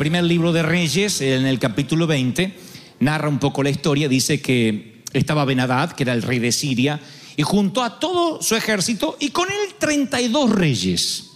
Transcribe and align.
primer 0.00 0.24
libro 0.24 0.50
de 0.50 0.62
Reyes, 0.62 1.20
en 1.20 1.44
el 1.44 1.58
capítulo 1.58 2.06
20, 2.06 2.56
narra 3.00 3.28
un 3.28 3.38
poco 3.38 3.62
la 3.62 3.68
historia. 3.68 4.08
Dice 4.08 4.40
que 4.40 5.02
estaba 5.12 5.44
Benadad, 5.44 5.92
que 5.92 6.04
era 6.04 6.14
el 6.14 6.22
rey 6.22 6.38
de 6.38 6.52
Siria, 6.52 6.98
y 7.36 7.42
junto 7.42 7.82
a 7.82 8.00
todo 8.00 8.40
su 8.40 8.56
ejército, 8.56 9.18
y 9.20 9.28
con 9.28 9.48
él 9.50 9.74
32 9.78 10.52
reyes, 10.52 11.32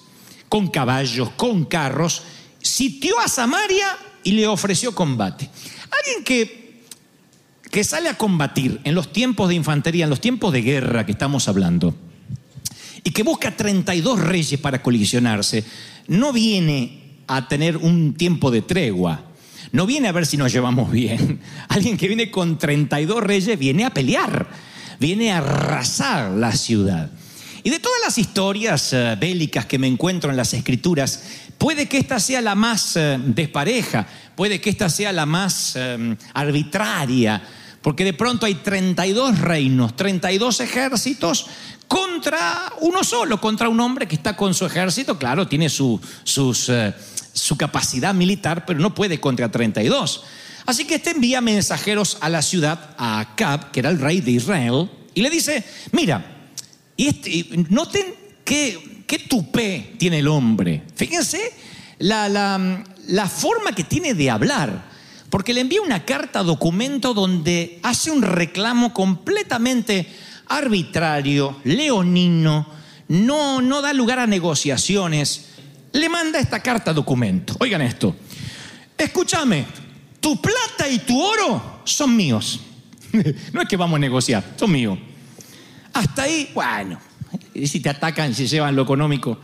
con 0.49 0.69
caballos, 0.69 1.29
con 1.37 1.67
carros, 1.67 2.23
sitió 2.63 3.21
a 3.21 3.29
Samaria 3.29 3.99
y 4.23 4.33
le 4.33 4.47
ofreció 4.47 4.95
combate. 4.95 5.51
Alguien 5.91 6.25
que, 6.25 6.85
que 7.71 7.85
sale 7.85 8.09
a 8.09 8.17
combatir 8.17 8.81
en 8.85 8.95
los 8.95 9.13
tiempos 9.13 9.51
de 9.51 9.57
infantería, 9.57 10.05
en 10.05 10.11
los 10.11 10.23
tiempos 10.23 10.55
de 10.55 10.63
guerra 10.63 11.05
que 11.05 11.13
estamos 11.13 11.49
hablando, 11.49 11.95
y 13.03 13.11
que 13.11 13.25
busca 13.25 13.55
32 13.55 14.21
reyes 14.21 14.59
para 14.59 14.81
colisionarse, 14.83 15.65
no 16.09 16.33
viene 16.33 17.04
a 17.27 17.49
tener 17.49 17.77
un 17.77 18.15
tiempo 18.15 18.51
de 18.51 18.63
tregua. 18.63 19.23
No 19.73 19.87
viene 19.87 20.09
a 20.09 20.13
ver 20.13 20.27
si 20.27 20.37
nos 20.37 20.53
llevamos 20.53 20.91
bien. 20.91 21.41
Alguien 21.69 21.97
que 21.97 22.09
viene 22.09 22.31
con 22.31 22.59
32 22.59 23.23
reyes 23.23 23.59
viene 23.59 23.85
a 23.85 23.91
pelear, 23.91 24.47
viene 25.01 25.33
a 25.33 25.39
arrasar 25.39 26.31
la 26.31 26.53
ciudad. 26.53 27.11
Y 27.63 27.71
de 27.71 27.81
todas 27.81 27.99
las 28.05 28.19
historias 28.19 28.93
eh, 28.93 29.17
bélicas 29.19 29.65
que 29.65 29.79
me 29.79 29.87
encuentro 29.87 30.31
en 30.31 30.37
las 30.37 30.53
escrituras, 30.53 31.23
puede 31.57 31.87
que 31.87 31.97
esta 31.97 32.21
sea 32.21 32.43
la 32.43 32.55
más 32.55 32.95
eh, 32.97 33.19
despareja, 33.19 34.07
puede 34.37 34.61
que 34.61 34.69
esta 34.69 34.91
sea 34.91 35.13
la 35.13 35.25
más 35.25 35.73
eh, 35.75 36.17
arbitraria, 36.35 37.43
porque 37.85 38.03
de 38.03 38.15
pronto 38.15 38.47
hay 38.47 38.55
32 38.55 39.41
reinos, 39.41 39.95
32 39.95 40.61
ejércitos 40.61 41.45
contra 41.87 42.73
uno 42.81 43.05
solo, 43.05 43.39
contra 43.43 43.69
un 43.69 43.79
hombre 43.79 44.09
que 44.09 44.15
está 44.15 44.35
con 44.37 44.55
su 44.55 44.65
ejército, 44.65 45.19
claro, 45.19 45.47
tiene 45.47 45.69
su, 45.69 46.01
eh, 46.71 46.93
su 47.35 47.57
capacidad 47.59 48.15
militar, 48.15 48.65
pero 48.65 48.81
no 48.81 48.95
puede 48.95 49.21
contra 49.21 49.51
32. 49.51 50.23
Así 50.65 50.87
que 50.87 50.95
este 50.95 51.11
envía 51.11 51.43
mensajeros 51.43 52.17
a 52.23 52.31
la 52.31 52.41
ciudad, 52.41 52.95
a 52.97 53.21
Acab, 53.21 53.71
que 53.71 53.81
era 53.81 53.91
el 53.91 54.01
rey 54.01 54.23
de 54.23 54.31
Israel, 54.31 54.89
y 55.13 55.21
le 55.21 55.29
dice, 55.29 55.63
mira, 55.93 56.25
este- 56.97 57.45
noten 57.69 58.15
qué, 58.47 59.05
qué 59.07 59.19
tupé 59.19 59.95
tiene 59.99 60.21
el 60.21 60.29
hombre. 60.29 60.85
Fíjense 60.97 61.53
la- 61.99 62.31
la 63.09 63.29
forma 63.29 63.73
que 63.75 63.85
tiene 63.85 64.15
de 64.15 64.31
hablar. 64.31 64.94
Porque 65.35 65.53
le 65.53 65.63
envía 65.63 65.83
una 65.83 66.05
carta 66.05 66.45
documento 66.45 67.13
donde 67.13 67.81
hace 67.83 68.13
un 68.13 68.23
reclamo 68.23 68.95
completamente 68.95 70.07
arbitrario, 70.47 71.57
leonino, 71.65 72.69
no, 73.09 73.61
no 73.61 73.83
da 73.83 73.93
lugar 73.93 74.21
a 74.21 74.29
negociaciones. 74.29 75.47
Le 75.91 76.09
manda 76.09 76.39
esta 76.39 76.61
carta 76.61 76.93
documento. 76.93 77.57
Oigan 77.59 77.83
esto. 77.83 78.15
Escúchame, 78.97 79.67
tu 80.21 80.41
plata 80.41 80.89
y 80.89 81.01
tu 81.01 81.21
oro 81.21 81.81
son 81.83 82.15
míos. 82.15 82.61
No 83.53 83.61
es 83.61 83.69
que 83.69 83.77
vamos 83.77 83.97
a 83.97 83.99
negociar, 83.99 84.55
son 84.55 84.71
míos. 84.71 84.97
Hasta 85.95 86.23
ahí, 86.23 86.49
bueno, 86.55 87.01
si 87.53 87.81
te 87.81 87.89
atacan, 87.89 88.33
si 88.37 88.47
llevan 88.47 88.77
lo 88.77 88.83
económico. 88.83 89.41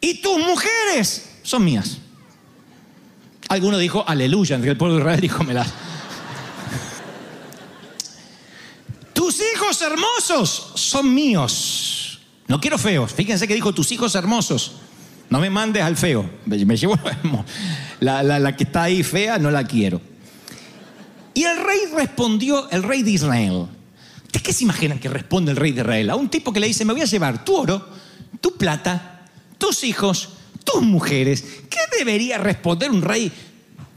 Y 0.00 0.22
tus 0.22 0.38
mujeres 0.38 1.38
son 1.42 1.64
mías. 1.64 1.98
Alguno 3.48 3.78
dijo, 3.78 4.04
aleluya, 4.06 4.56
entre 4.56 4.70
el 4.72 4.76
pueblo 4.76 4.96
de 4.96 5.00
Israel 5.02 5.20
dijo, 5.20 5.44
me 5.44 5.54
las. 5.54 5.68
Tus 9.12 9.40
hijos 9.54 9.80
hermosos 9.82 10.72
son 10.74 11.14
míos. 11.14 12.20
No 12.48 12.60
quiero 12.60 12.78
feos. 12.78 13.12
Fíjense 13.12 13.48
que 13.48 13.54
dijo 13.54 13.72
tus 13.72 13.90
hijos 13.92 14.14
hermosos. 14.14 14.72
No 15.30 15.40
me 15.40 15.50
mandes 15.50 15.82
al 15.82 15.96
feo. 15.96 16.28
Me 16.44 16.76
llevo 16.76 16.98
la, 18.00 18.22
la- 18.22 18.38
la 18.38 18.56
que 18.56 18.64
está 18.64 18.84
ahí 18.84 19.02
fea, 19.02 19.38
no 19.38 19.50
la 19.50 19.64
quiero. 19.64 20.00
Y 21.34 21.44
el 21.44 21.56
rey 21.58 21.80
respondió, 21.94 22.70
el 22.70 22.82
rey 22.82 23.02
de 23.02 23.10
Israel. 23.12 23.66
¿De 24.32 24.40
qué 24.40 24.52
se 24.52 24.64
imaginan 24.64 24.98
que 24.98 25.08
responde 25.08 25.50
el 25.50 25.56
rey 25.56 25.72
de 25.72 25.80
Israel? 25.80 26.10
A 26.10 26.16
un 26.16 26.28
tipo 26.28 26.52
que 26.52 26.60
le 26.60 26.66
dice, 26.66 26.84
me 26.84 26.92
voy 26.92 27.02
a 27.02 27.06
llevar 27.06 27.44
tu 27.44 27.56
oro, 27.56 27.88
tu 28.40 28.56
plata, 28.56 29.24
tus 29.58 29.82
hijos, 29.84 30.30
mujeres. 30.82 31.44
¿Qué 31.68 31.78
debería 31.98 32.38
responder 32.38 32.90
un 32.90 33.02
rey 33.02 33.32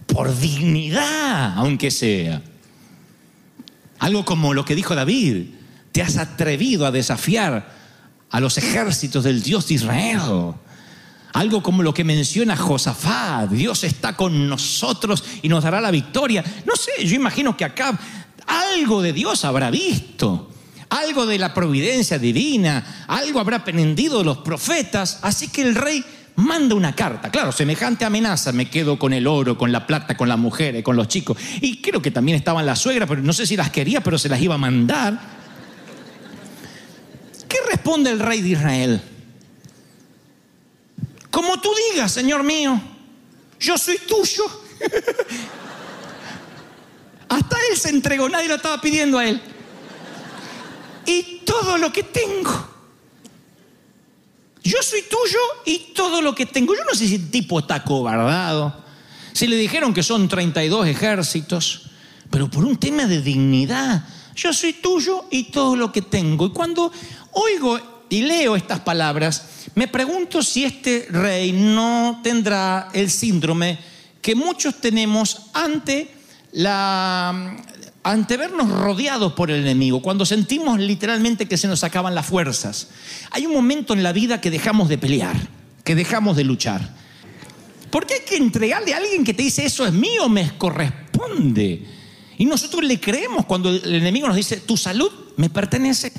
por 0.08 0.38
dignidad, 0.38 1.54
aunque 1.58 1.92
sea? 1.92 2.42
Algo 4.00 4.26
como 4.26 4.54
lo 4.54 4.66
que 4.66 4.76
dijo 4.76 4.96
David, 4.96 5.48
te 5.92 6.02
has 6.02 6.18
atrevido 6.18 6.86
a 6.86 6.92
desafiar 6.92 7.78
a 8.30 8.40
los 8.40 8.58
ejércitos 8.58 9.24
del 9.24 9.42
Dios 9.42 9.68
de 9.68 9.74
Israel. 9.76 10.54
Algo 11.34 11.62
como 11.62 11.84
lo 11.84 11.94
que 11.94 12.04
menciona 12.04 12.56
Josafat, 12.56 13.50
Dios 13.52 13.84
está 13.84 14.16
con 14.16 14.50
nosotros 14.50 15.24
y 15.42 15.50
nos 15.50 15.64
dará 15.64 15.80
la 15.80 15.92
victoria. 15.92 16.44
No 16.66 16.76
sé, 16.76 17.06
yo 17.06 17.16
imagino 17.16 17.56
que 17.56 17.66
acá 17.66 18.00
algo 18.48 19.02
de 19.02 19.14
Dios 19.14 19.46
habrá 19.46 19.70
visto, 19.70 20.50
algo 20.90 21.26
de 21.26 21.38
la 21.38 21.54
providencia 21.54 22.18
divina, 22.18 23.06
algo 23.08 23.40
habrá 23.40 23.58
aprendido 23.58 24.20
de 24.20 24.26
los 24.26 24.40
profetas, 24.40 25.20
así 25.22 25.50
que 25.50 25.62
el 25.62 25.76
rey 25.76 26.04
manda 26.40 26.76
una 26.76 26.96
carta. 26.96 27.30
Claro, 27.30 27.52
semejante 27.52 28.06
amenaza, 28.06 28.52
me 28.52 28.70
quedo 28.70 28.98
con 28.98 29.14
el 29.14 29.28
oro, 29.28 29.58
con 29.58 29.72
la 29.72 29.86
plata, 29.86 30.18
con 30.18 30.28
las 30.30 30.38
mujeres, 30.38 30.84
con 30.84 30.96
los 30.96 31.08
chicos. 31.08 31.38
Y 31.62 31.82
creo 31.82 32.02
que 32.02 32.12
también 32.12 32.38
estaban 32.38 32.66
las 32.66 32.80
suegras, 32.80 33.08
pero 33.08 33.22
no 33.22 33.34
sé 33.34 33.46
si 33.46 33.56
las 33.56 33.70
quería, 33.70 34.02
pero 34.02 34.18
se 34.18 34.30
las 34.30 34.42
iba 34.42 34.56
a 34.56 34.58
mandar. 34.58 35.20
¿Qué 37.48 37.58
responde 37.70 38.10
el 38.10 38.20
rey 38.20 38.42
de 38.42 38.50
Israel? 38.50 39.02
Como 41.30 41.60
tú 41.60 41.70
digas, 41.92 42.12
Señor 42.12 42.44
mío, 42.44 42.82
yo 43.60 43.78
soy 43.78 43.98
tuyo. 44.00 44.44
Hasta 47.30 47.58
él 47.70 47.78
se 47.78 47.90
entregó, 47.90 48.28
nadie 48.30 48.48
lo 48.48 48.56
estaba 48.56 48.82
pidiendo 48.82 49.20
a 49.20 49.28
él. 49.28 49.40
Y 51.06 51.42
todo 51.46 51.78
lo 51.78 51.92
que 51.92 52.04
tengo. 52.04 52.79
Yo 54.64 54.78
soy 54.82 55.04
tuyo 55.04 55.40
y 55.66 55.94
todo 55.94 56.22
lo 56.22 56.36
que 56.36 56.46
tengo. 56.46 56.76
Yo 56.76 56.84
no 56.84 56.96
sé 56.96 57.08
si 57.08 57.16
el 57.16 57.32
tipo 57.32 57.60
está 57.60 57.84
cobardado. 57.84 58.84
Si 59.34 59.48
le 59.48 59.56
dijeron 59.56 59.94
que 59.94 60.04
son 60.04 60.28
32 60.28 60.88
ejércitos, 60.88 61.90
pero 62.30 62.50
por 62.50 62.66
un 62.66 62.78
tema 62.78 63.06
de 63.06 63.22
dignidad. 63.22 64.06
Yo 64.36 64.54
soy 64.54 64.74
tuyo 64.74 65.26
y 65.32 65.46
todo 65.46 65.76
lo 65.76 65.92
que 65.92 66.02
tengo. 66.02 66.48
Y 66.48 66.52
cuando 66.52 66.92
oigo 67.32 67.80
y 68.10 68.22
leo 68.22 68.56
estas 68.56 68.80
palabras, 68.82 69.46
me 69.76 69.88
pregunto 69.88 70.42
si 70.42 70.64
este 70.64 71.08
rey 71.10 71.52
no 71.52 72.22
tendrá 72.24 72.90
el 72.94 73.10
síndrome 73.10 73.78
que 74.22 74.36
muchos 74.36 74.76
tenemos 74.82 75.42
ante 75.54 76.12
la 76.52 77.58
ante 78.04 78.38
vernos 78.38 78.70
rodeados 78.70 79.34
por 79.34 79.52
el 79.52 79.62
enemigo, 79.62 80.02
cuando 80.02 80.26
sentimos 80.26 80.80
literalmente 80.80 81.48
que 81.48 81.58
se 81.58 81.68
nos 81.68 81.84
acaban 81.84 82.16
las 82.16 82.26
fuerzas. 82.26 82.90
Hay 83.32 83.46
un 83.46 83.54
momento 83.54 83.94
en 83.94 84.04
la 84.04 84.14
vida 84.14 84.42
que 84.42 84.52
dejamos 84.52 84.90
de 84.90 84.98
pelear, 84.98 85.36
que 85.84 85.96
dejamos 85.96 86.38
de 86.38 86.44
luchar. 86.44 86.96
Porque 87.92 88.16
hay 88.16 88.22
que 88.22 88.38
entregarle 88.38 88.94
a 88.94 88.98
alguien 88.98 89.24
que 89.24 89.34
te 89.34 89.44
dice 89.44 89.66
eso 89.66 89.86
es 89.86 89.94
mío, 89.94 90.30
me 90.30 90.58
corresponde. 90.58 91.86
Y 92.38 92.46
nosotros 92.46 92.84
le 92.84 93.00
creemos 93.00 93.46
cuando 93.46 93.70
el 93.70 93.96
enemigo 93.96 94.28
nos 94.28 94.38
dice, 94.38 94.58
tu 94.58 94.78
salud 94.78 95.12
me 95.36 95.50
pertenece, 95.50 96.14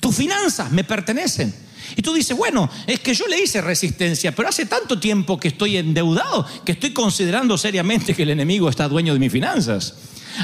tus 0.00 0.14
finanzas 0.14 0.70
me 0.70 0.84
pertenecen. 0.84 1.52
Y 1.96 2.02
tú 2.02 2.12
dices, 2.12 2.36
bueno, 2.36 2.70
es 2.86 3.00
que 3.00 3.14
yo 3.14 3.26
le 3.26 3.42
hice 3.42 3.60
resistencia, 3.60 4.32
pero 4.32 4.48
hace 4.48 4.66
tanto 4.66 5.00
tiempo 5.00 5.40
que 5.40 5.48
estoy 5.48 5.76
endeudado 5.76 6.46
que 6.64 6.72
estoy 6.72 6.92
considerando 6.92 7.58
seriamente 7.58 8.14
que 8.14 8.22
el 8.22 8.30
enemigo 8.30 8.68
está 8.68 8.86
dueño 8.86 9.12
de 9.12 9.18
mis 9.18 9.32
finanzas. 9.32 9.94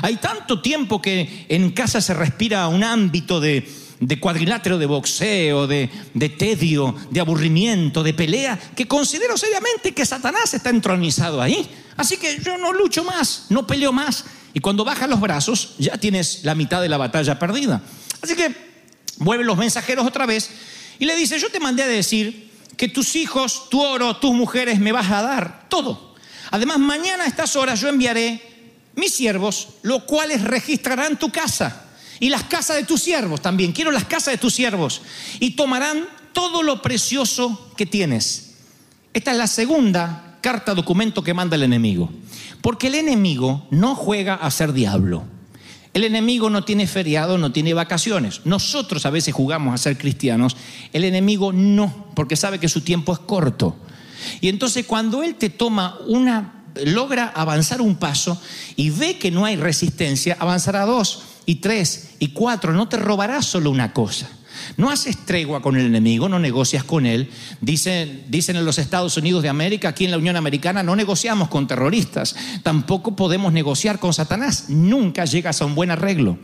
Hay 0.03 0.17
tanto 0.17 0.61
tiempo 0.61 1.01
que 1.01 1.47
en 1.49 1.71
casa 1.71 2.01
se 2.01 2.15
respira 2.15 2.69
un 2.69 2.85
ámbito 2.85 3.41
de, 3.41 3.67
cuadrilátero 4.21 4.79
de 4.79 4.87
boxeo, 4.87 5.67
de, 5.67 5.91
de 6.15 6.29
tedio, 6.29 6.95
de 7.11 7.21
aburrimiento, 7.21 8.03
de 8.03 8.15
pelea, 8.15 8.59
que 8.75 8.87
considero 8.87 9.37
seriamente 9.37 9.93
que 9.93 10.07
Satanás 10.07 10.55
está 10.55 10.71
entronizado 10.71 11.41
ahí. 11.41 11.69
Así 11.97 12.17
que 12.17 12.39
yo 12.43 12.59
no 12.59 12.73
lucho 12.73 13.05
más, 13.05 13.47
no 13.49 13.67
peleo 13.67 13.93
más. 13.93 14.25
Y 14.53 14.61
cuando 14.61 14.85
bajas 14.85 15.09
los 15.09 15.21
brazos, 15.21 15.75
ya 15.79 15.99
tienes 15.99 16.45
la 16.45 16.55
mitad 16.55 16.81
de 16.81 16.89
la 16.89 16.97
batalla 16.97 17.39
perdida. 17.39 17.83
Así 18.23 18.35
que 18.35 18.55
vuelven 19.19 19.47
los 19.47 19.59
mensajeros 19.59 20.07
otra 20.07 20.27
vez 20.27 20.51
y 20.99 21.05
le 21.05 21.15
dice, 21.17 21.39
yo 21.39 21.51
te 21.51 21.61
mandé 21.61 21.83
a 21.83 21.87
decir 21.87 22.51
que 22.77 22.89
tus 22.89 23.17
hijos, 23.17 23.69
tu 23.71 23.83
oro, 23.83 24.17
tus 24.17 24.33
mujeres 24.33 24.79
me 24.79 24.93
vas 24.93 25.11
a 25.11 25.23
dar 25.23 25.69
todo. 25.69 26.15
Además, 26.51 26.79
mañana 26.79 27.25
a 27.25 27.27
estas 27.27 27.57
horas 27.57 27.81
yo 27.81 27.89
enviaré 27.89 28.56
mis 28.97 29.15
siervos, 29.15 29.69
los 29.83 30.03
cuales 30.05 30.43
registrarán 30.43 31.19
tu 31.19 31.31
casa 31.31 31.85
y 32.19 32.31
las 32.31 32.45
casas 32.45 32.77
de 32.77 32.85
tus 32.85 33.03
siervos 33.03 33.41
también. 33.41 33.73
Quiero 33.73 33.91
las 33.91 34.05
casas 34.05 34.35
de 34.35 34.39
tus 34.39 34.55
siervos 34.55 35.03
y 35.39 35.51
tomarán 35.53 36.07
todo 36.33 36.63
lo 36.63 36.83
precioso 36.83 37.73
que 37.77 37.87
tienes. 37.87 38.55
Esta 39.13 39.33
es 39.33 39.39
la 39.39 39.47
segunda 39.47 40.39
carta 40.41 40.75
documento 40.75 41.23
que 41.23 41.35
manda 41.35 41.57
el 41.57 41.63
enemigo. 41.63 42.11
Porque 42.61 42.89
el 42.89 42.95
enemigo 42.97 43.67
no 43.71 43.95
juega 43.95 44.35
a 44.35 44.51
ser 44.51 44.73
diablo. 44.73 45.25
El 45.93 46.05
enemigo 46.05 46.51
no 46.51 46.63
tiene 46.63 46.87
feriado, 46.87 47.39
no 47.39 47.53
tiene 47.53 47.73
vacaciones. 47.73 48.43
Nosotros 48.45 49.07
a 49.07 49.11
veces 49.11 49.35
jugamos 49.35 49.75
a 49.75 49.79
ser 49.79 49.97
cristianos, 49.97 50.57
el 50.93 51.05
enemigo 51.05 51.53
no, 51.53 52.09
porque 52.15 52.37
sabe 52.37 52.61
que 52.61 52.69
su 52.69 52.83
tiempo 52.83 53.15
es 53.15 53.19
corto. 53.19 53.77
Y 54.43 54.49
entonces 54.49 54.85
cuando 54.85 55.23
él 55.23 55.37
te 55.37 55.49
toma 55.49 55.99
una, 56.07 56.56
logra 56.85 57.33
avanzar 57.35 57.81
un 57.81 57.97
paso 57.97 58.41
y 58.77 58.91
ve 58.91 59.19
que 59.19 59.31
no 59.31 59.45
hay 59.45 59.57
resistencia, 59.57 60.37
avanzará 60.39 60.85
dos 60.85 61.23
y 61.47 61.57
tres 61.57 62.11
y 62.19 62.29
cuatro, 62.29 62.73
no 62.73 62.89
te 62.89 62.97
robará 62.97 63.43
solo 63.43 63.71
una 63.71 63.93
cosa. 63.93 64.29
No 64.77 64.91
haces 64.91 65.17
tregua 65.25 65.63
con 65.63 65.77
el 65.77 65.87
enemigo, 65.87 66.29
no 66.29 66.39
negocias 66.39 66.85
con 66.85 67.07
él. 67.07 67.31
Dicen, 67.61 68.25
dicen 68.29 68.57
en 68.57 68.65
los 68.65 68.79
Estados 68.79 69.17
Unidos 69.17 69.43
de 69.43 69.49
América, 69.49 69.89
aquí 69.89 70.05
en 70.05 70.11
la 70.11 70.19
Unión 70.19 70.37
Americana, 70.37 70.83
no 70.83 70.97
negociamos 70.97 71.49
con 71.49 71.67
terroristas. 71.67 72.37
Tampoco 72.63 73.17
podemos 73.17 73.53
negociar 73.53 73.99
con 73.99 74.13
Satanás. 74.13 74.67
Nunca 74.69 75.25
llegas 75.25 75.63
a 75.63 75.67
un 75.67 75.75
buen 75.75 75.91
arreglo. 75.91 76.39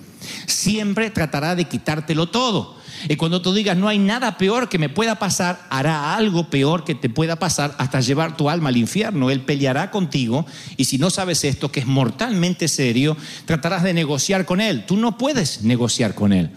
Siempre 0.47 1.11
tratará 1.11 1.55
de 1.55 1.65
quitártelo 1.65 2.29
todo. 2.29 2.83
Y 3.09 3.17
cuando 3.17 3.43
tú 3.43 3.53
digas, 3.53 3.77
no 3.77 3.89
hay 3.89 3.99
nada 3.99 4.39
peor 4.39 4.69
que 4.69 4.79
me 4.79 4.89
pueda 4.89 5.17
pasar, 5.17 5.67
hará 5.71 6.15
algo 6.15 6.51
peor 6.51 6.85
que 6.85 6.95
te 6.95 7.09
pueda 7.09 7.37
pasar 7.37 7.75
hasta 7.79 8.01
llevar 8.01 8.37
tu 8.37 8.49
alma 8.49 8.69
al 8.69 8.77
infierno. 8.77 9.31
Él 9.31 9.41
peleará 9.41 9.91
contigo 9.91 10.47
y 10.77 10.85
si 10.85 10.99
no 10.99 11.11
sabes 11.11 11.45
esto, 11.45 11.73
que 11.73 11.81
es 11.81 11.87
mortalmente 11.87 12.69
serio, 12.69 13.17
tratarás 13.45 13.83
de 13.83 13.95
negociar 13.95 14.45
con 14.45 14.61
él. 14.61 14.85
Tú 14.87 14.97
no 14.97 15.19
puedes 15.19 15.63
negociar 15.63 16.15
con 16.15 16.33
él. 16.33 16.51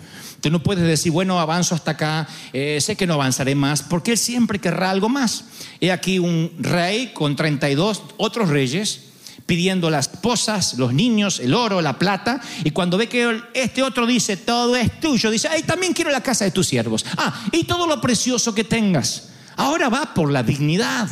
Tú 0.45 0.51
no 0.51 0.61
puedes 0.61 0.85
decir, 0.85 1.11
bueno, 1.11 1.39
avanzo 1.39 1.73
hasta 1.73 1.89
acá, 1.89 2.27
eh, 2.53 2.77
sé 2.79 2.95
que 2.95 3.07
no 3.07 3.15
avanzaré 3.15 3.55
más, 3.55 3.81
porque 3.81 4.11
Él 4.11 4.19
siempre 4.19 4.59
querrá 4.59 4.91
algo 4.91 5.09
más. 5.09 5.45
He 5.81 5.91
aquí 5.91 6.19
un 6.19 6.51
rey 6.59 7.13
con 7.15 7.35
32 7.35 8.03
otros 8.17 8.49
reyes 8.49 9.05
pidiendo 9.47 9.89
las 9.89 10.07
esposas, 10.07 10.75
los 10.77 10.93
niños, 10.93 11.39
el 11.39 11.55
oro, 11.55 11.81
la 11.81 11.97
plata, 11.97 12.39
y 12.63 12.69
cuando 12.69 12.95
ve 12.95 13.09
que 13.09 13.41
este 13.55 13.81
otro 13.81 14.05
dice, 14.05 14.37
todo 14.37 14.75
es 14.75 14.99
tuyo, 14.99 15.31
dice, 15.31 15.47
ay, 15.47 15.63
también 15.63 15.93
quiero 15.93 16.11
la 16.11 16.21
casa 16.21 16.45
de 16.45 16.51
tus 16.51 16.67
siervos. 16.67 17.03
Ah, 17.17 17.47
y 17.51 17.63
todo 17.63 17.87
lo 17.87 17.99
precioso 17.99 18.53
que 18.53 18.63
tengas. 18.63 19.29
Ahora 19.55 19.89
va 19.89 20.13
por 20.13 20.31
la 20.31 20.43
dignidad. 20.43 21.09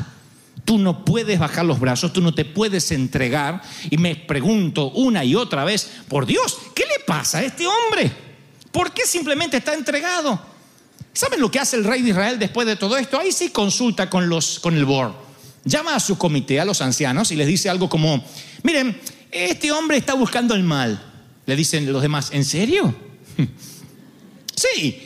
Tú 0.63 0.77
no 0.77 1.03
puedes 1.03 1.39
bajar 1.39 1.65
los 1.65 1.79
brazos, 1.79 2.13
tú 2.13 2.21
no 2.21 2.36
te 2.36 2.45
puedes 2.45 2.91
entregar. 2.91 3.63
Y 3.89 3.97
me 3.97 4.15
pregunto 4.15 4.91
una 4.91 5.25
y 5.25 5.33
otra 5.33 5.63
vez, 5.63 5.89
por 6.07 6.27
Dios, 6.27 6.56
¿qué 6.75 6.83
le 6.83 7.03
pasa 7.03 7.39
a 7.39 7.44
este 7.44 7.65
hombre? 7.65 8.32
¿Por 8.73 8.91
qué 8.91 9.05
simplemente 9.05 9.57
está 9.57 9.75
entregado? 9.75 10.41
¿Saben 11.13 11.39
lo 11.39 11.51
que 11.51 11.59
hace 11.59 11.77
el 11.77 11.83
rey 11.83 12.01
de 12.01 12.09
Israel 12.09 12.39
después 12.39 12.65
de 12.65 12.75
todo 12.75 12.97
esto? 12.97 13.19
Ahí 13.19 13.31
sí 13.31 13.49
consulta 13.49 14.09
con, 14.09 14.27
los, 14.27 14.59
con 14.59 14.75
el 14.75 14.83
board. 14.83 15.13
Llama 15.63 15.95
a 15.95 15.99
su 15.99 16.17
comité, 16.17 16.59
a 16.59 16.65
los 16.65 16.81
ancianos, 16.81 17.31
y 17.31 17.35
les 17.35 17.45
dice 17.45 17.69
algo 17.69 17.87
como, 17.87 18.25
miren, 18.63 18.99
este 19.31 19.71
hombre 19.71 19.97
está 19.97 20.15
buscando 20.15 20.55
el 20.55 20.63
mal. 20.63 21.01
Le 21.45 21.55
dicen 21.55 21.89
los 21.93 22.01
demás, 22.01 22.29
¿en 22.31 22.43
serio? 22.43 22.95
sí, 24.55 25.03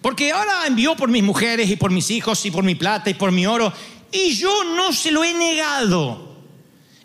porque 0.00 0.30
ahora 0.30 0.68
envió 0.68 0.94
por 0.94 1.08
mis 1.08 1.24
mujeres 1.24 1.68
y 1.68 1.74
por 1.74 1.90
mis 1.90 2.12
hijos 2.12 2.46
y 2.46 2.52
por 2.52 2.62
mi 2.62 2.76
plata 2.76 3.10
y 3.10 3.14
por 3.14 3.32
mi 3.32 3.46
oro, 3.46 3.72
y 4.12 4.36
yo 4.36 4.62
no 4.76 4.92
se 4.92 5.10
lo 5.10 5.24
he 5.24 5.34
negado. 5.34 6.36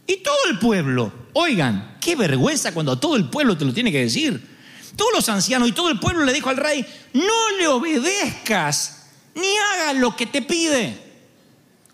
Y 0.06 0.18
todo 0.18 0.38
el 0.52 0.60
pueblo, 0.60 1.12
oigan, 1.34 1.98
qué 2.00 2.16
vergüenza 2.16 2.72
cuando 2.72 3.00
todo 3.00 3.16
el 3.16 3.32
pueblo 3.32 3.58
te 3.58 3.66
lo 3.66 3.74
tiene 3.74 3.92
que 3.92 4.02
decir. 4.02 4.53
Todos 4.96 5.12
los 5.14 5.30
ancianos 5.30 5.68
y 5.68 5.72
todo 5.72 5.90
el 5.90 6.00
pueblo 6.00 6.24
le 6.24 6.34
dijo 6.34 6.50
al 6.50 6.58
rey, 6.58 6.86
no 7.14 7.58
le 7.58 7.68
obedezcas, 7.68 9.04
ni 9.36 9.58
hagas 9.58 9.96
lo 9.96 10.16
que 10.16 10.26
te 10.28 10.42
pide. 10.42 10.98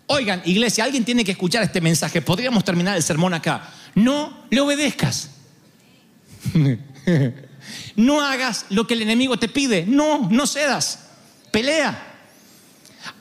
Oigan, 0.06 0.42
iglesia, 0.44 0.84
alguien 0.84 1.04
tiene 1.04 1.24
que 1.24 1.32
escuchar 1.32 1.62
este 1.62 1.80
mensaje. 1.80 2.20
Podríamos 2.20 2.64
terminar 2.64 2.96
el 2.96 3.02
sermón 3.02 3.32
acá. 3.32 3.72
No 3.94 4.44
le 4.50 4.60
obedezcas. 4.60 5.30
no 7.96 8.20
hagas 8.20 8.66
lo 8.70 8.86
que 8.86 8.94
el 8.94 9.02
enemigo 9.02 9.38
te 9.38 9.48
pide. 9.48 9.84
No, 9.86 10.28
no 10.30 10.46
cedas. 10.46 11.06
Pelea. 11.52 12.08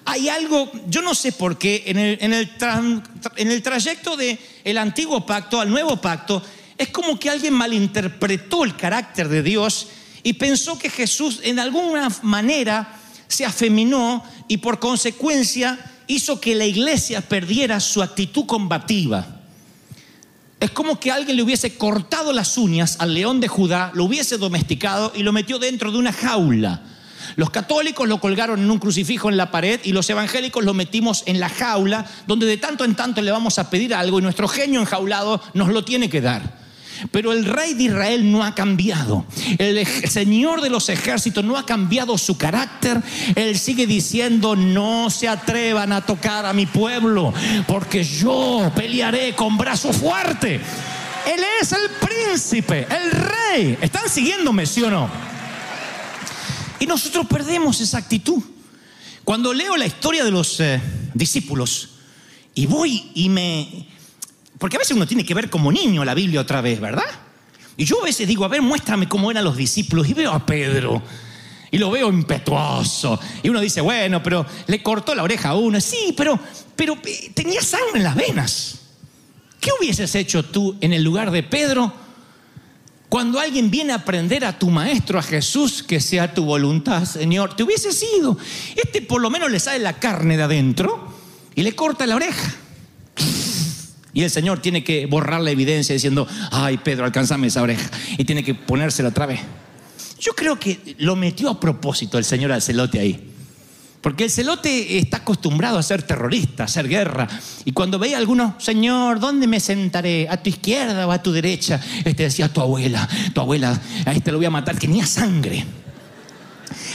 Hay 0.05 0.29
algo, 0.29 0.71
yo 0.87 1.01
no 1.01 1.13
sé 1.13 1.31
por 1.31 1.57
qué, 1.57 1.83
en 1.85 1.99
el, 1.99 2.17
en 2.21 2.33
el, 2.33 2.51
en 3.37 3.51
el 3.51 3.61
trayecto 3.61 4.17
del 4.17 4.39
el 4.63 4.77
antiguo 4.77 5.25
pacto 5.25 5.61
al 5.61 5.69
nuevo 5.69 6.01
pacto, 6.01 6.43
es 6.79 6.89
como 6.89 7.19
que 7.19 7.29
alguien 7.29 7.53
malinterpretó 7.53 8.63
el 8.63 8.75
carácter 8.77 9.27
de 9.27 9.43
Dios 9.43 9.87
y 10.23 10.33
pensó 10.33 10.79
que 10.79 10.89
Jesús 10.89 11.41
en 11.43 11.59
alguna 11.59 12.07
manera 12.21 12.97
se 13.27 13.45
afeminó 13.45 14.23
y 14.47 14.57
por 14.57 14.79
consecuencia 14.79 15.77
hizo 16.07 16.39
que 16.39 16.55
la 16.55 16.65
iglesia 16.65 17.19
perdiera 17.19 17.81
su 17.81 18.01
actitud 18.01 18.45
combativa. 18.45 19.41
Es 20.61 20.71
como 20.71 20.97
que 21.01 21.11
alguien 21.11 21.35
le 21.35 21.43
hubiese 21.43 21.75
cortado 21.75 22.31
las 22.31 22.57
uñas 22.57 22.95
al 22.99 23.13
león 23.13 23.41
de 23.41 23.49
Judá, 23.49 23.91
lo 23.93 24.05
hubiese 24.05 24.37
domesticado 24.37 25.11
y 25.13 25.23
lo 25.23 25.33
metió 25.33 25.59
dentro 25.59 25.91
de 25.91 25.97
una 25.97 26.13
jaula. 26.13 26.81
Los 27.35 27.49
católicos 27.49 28.07
lo 28.07 28.21
colgaron 28.21 28.61
en 28.61 28.71
un 28.71 28.79
crucifijo 28.79 29.29
en 29.29 29.35
la 29.35 29.51
pared 29.51 29.81
y 29.83 29.91
los 29.91 30.09
evangélicos 30.09 30.63
lo 30.63 30.73
metimos 30.73 31.23
en 31.25 31.41
la 31.41 31.49
jaula, 31.49 32.05
donde 32.25 32.45
de 32.45 32.55
tanto 32.55 32.85
en 32.85 32.95
tanto 32.95 33.21
le 33.21 33.31
vamos 33.31 33.59
a 33.59 33.69
pedir 33.69 33.93
algo 33.93 34.19
y 34.19 34.21
nuestro 34.21 34.47
genio 34.47 34.79
enjaulado 34.79 35.41
nos 35.53 35.67
lo 35.67 35.83
tiene 35.83 36.09
que 36.09 36.21
dar. 36.21 36.58
Pero 37.11 37.31
el 37.31 37.45
rey 37.45 37.73
de 37.73 37.83
Israel 37.83 38.31
no 38.31 38.43
ha 38.43 38.55
cambiado. 38.55 39.25
El 39.57 39.85
Señor 39.85 40.61
de 40.61 40.69
los 40.69 40.89
ejércitos 40.89 41.43
no 41.43 41.57
ha 41.57 41.65
cambiado 41.65 42.17
su 42.17 42.37
carácter. 42.37 43.01
Él 43.35 43.57
sigue 43.57 43.87
diciendo, 43.87 44.55
no 44.55 45.09
se 45.09 45.27
atrevan 45.27 45.93
a 45.93 46.05
tocar 46.05 46.45
a 46.45 46.53
mi 46.53 46.65
pueblo, 46.65 47.33
porque 47.67 48.03
yo 48.03 48.71
pelearé 48.75 49.35
con 49.35 49.57
brazo 49.57 49.93
fuerte. 49.93 50.55
Él 50.55 51.41
es 51.61 51.71
el 51.71 51.89
príncipe, 51.99 52.87
el 52.89 53.11
rey. 53.11 53.77
¿Están 53.81 54.09
siguiéndome, 54.09 54.65
sí 54.65 54.83
o 54.83 54.89
no? 54.89 55.09
Y 56.79 56.85
nosotros 56.85 57.27
perdemos 57.27 57.81
esa 57.81 57.97
actitud. 57.97 58.41
Cuando 59.23 59.53
leo 59.53 59.77
la 59.77 59.85
historia 59.85 60.23
de 60.23 60.31
los 60.31 60.59
eh, 60.59 60.81
discípulos 61.13 61.89
y 62.55 62.65
voy 62.65 63.11
y 63.13 63.29
me, 63.29 63.87
porque 64.59 64.75
a 64.75 64.79
veces 64.79 64.95
uno 64.95 65.07
tiene 65.07 65.25
que 65.25 65.33
ver 65.33 65.49
como 65.49 65.71
niño 65.71 66.05
la 66.05 66.13
Biblia 66.13 66.41
otra 66.41 66.61
vez, 66.61 66.79
¿verdad? 66.79 67.05
Y 67.77 67.85
yo 67.85 68.01
a 68.01 68.03
veces 68.03 68.27
digo, 68.27 68.43
a 68.43 68.49
ver, 68.49 68.61
muéstrame 68.61 69.07
cómo 69.07 69.31
eran 69.31 69.45
los 69.45 69.55
discípulos. 69.55 70.07
Y 70.09 70.13
veo 70.13 70.33
a 70.33 70.45
Pedro. 70.45 71.01
Y 71.71 71.77
lo 71.77 71.89
veo 71.89 72.09
impetuoso. 72.09 73.17
Y 73.41 73.47
uno 73.47 73.61
dice, 73.61 73.79
bueno, 73.79 74.21
pero 74.21 74.45
le 74.67 74.83
cortó 74.83 75.15
la 75.15 75.23
oreja 75.23 75.49
a 75.49 75.55
uno. 75.55 75.79
Sí, 75.79 76.13
pero, 76.15 76.37
pero 76.75 76.97
eh, 77.05 77.31
tenía 77.33 77.61
sangre 77.61 77.95
en 77.95 78.03
las 78.03 78.15
venas. 78.15 78.79
¿Qué 79.61 79.69
hubieses 79.79 80.13
hecho 80.15 80.43
tú 80.43 80.75
en 80.81 80.91
el 80.91 81.03
lugar 81.03 81.31
de 81.31 81.41
Pedro 81.41 81.93
cuando 83.07 83.39
alguien 83.39 83.71
viene 83.71 83.93
a 83.93 83.97
aprender 83.97 84.43
a 84.43 84.59
tu 84.59 84.69
maestro, 84.69 85.17
a 85.17 85.23
Jesús, 85.23 85.81
que 85.81 86.01
sea 86.01 86.33
tu 86.33 86.43
voluntad, 86.43 87.05
Señor? 87.05 87.55
Te 87.55 87.63
hubiese 87.63 87.93
sido. 87.93 88.37
Este 88.75 89.01
por 89.01 89.21
lo 89.21 89.29
menos 89.29 89.49
le 89.49 89.59
sale 89.61 89.79
la 89.79 89.93
carne 89.93 90.35
de 90.35 90.43
adentro 90.43 91.13
y 91.55 91.63
le 91.63 91.73
corta 91.75 92.05
la 92.05 92.17
oreja. 92.17 92.53
Y 94.13 94.23
el 94.23 94.31
Señor 94.31 94.59
tiene 94.59 94.83
que 94.83 95.05
borrar 95.05 95.41
la 95.41 95.51
evidencia 95.51 95.93
diciendo, 95.93 96.27
ay 96.51 96.77
Pedro, 96.79 97.05
alcánzame 97.05 97.47
esa 97.47 97.61
oreja. 97.61 97.89
Y 98.17 98.25
tiene 98.25 98.43
que 98.43 98.55
ponérsela 98.55 99.09
otra 99.09 99.25
vez. 99.25 99.39
Yo 100.19 100.33
creo 100.33 100.59
que 100.59 100.95
lo 100.99 101.15
metió 101.15 101.49
a 101.49 101.59
propósito 101.59 102.17
el 102.17 102.25
Señor 102.25 102.51
al 102.51 102.61
celote 102.61 102.99
ahí. 102.99 103.29
Porque 104.01 104.25
el 104.25 104.31
celote 104.31 104.97
está 104.97 105.17
acostumbrado 105.17 105.77
a 105.77 105.83
ser 105.83 106.03
terrorista, 106.03 106.63
a 106.63 106.65
hacer 106.65 106.87
guerra. 106.87 107.27
Y 107.65 107.73
cuando 107.73 107.99
veía 107.99 108.15
a 108.15 108.19
alguno, 108.19 108.55
Señor, 108.57 109.19
¿dónde 109.19 109.45
me 109.45 109.59
sentaré? 109.59 110.27
¿A 110.29 110.37
tu 110.37 110.49
izquierda 110.49 111.05
o 111.05 111.11
a 111.11 111.21
tu 111.21 111.31
derecha? 111.33 111.81
Este 112.05 112.23
decía, 112.23 112.51
tu 112.51 112.61
abuela, 112.61 113.07
tu 113.33 113.41
abuela, 113.41 113.79
a 114.05 114.13
este 114.13 114.31
lo 114.31 114.37
voy 114.37 114.45
a 114.45 114.51
matar, 114.51 114.77
tenía 114.77 115.05
sangre. 115.05 115.65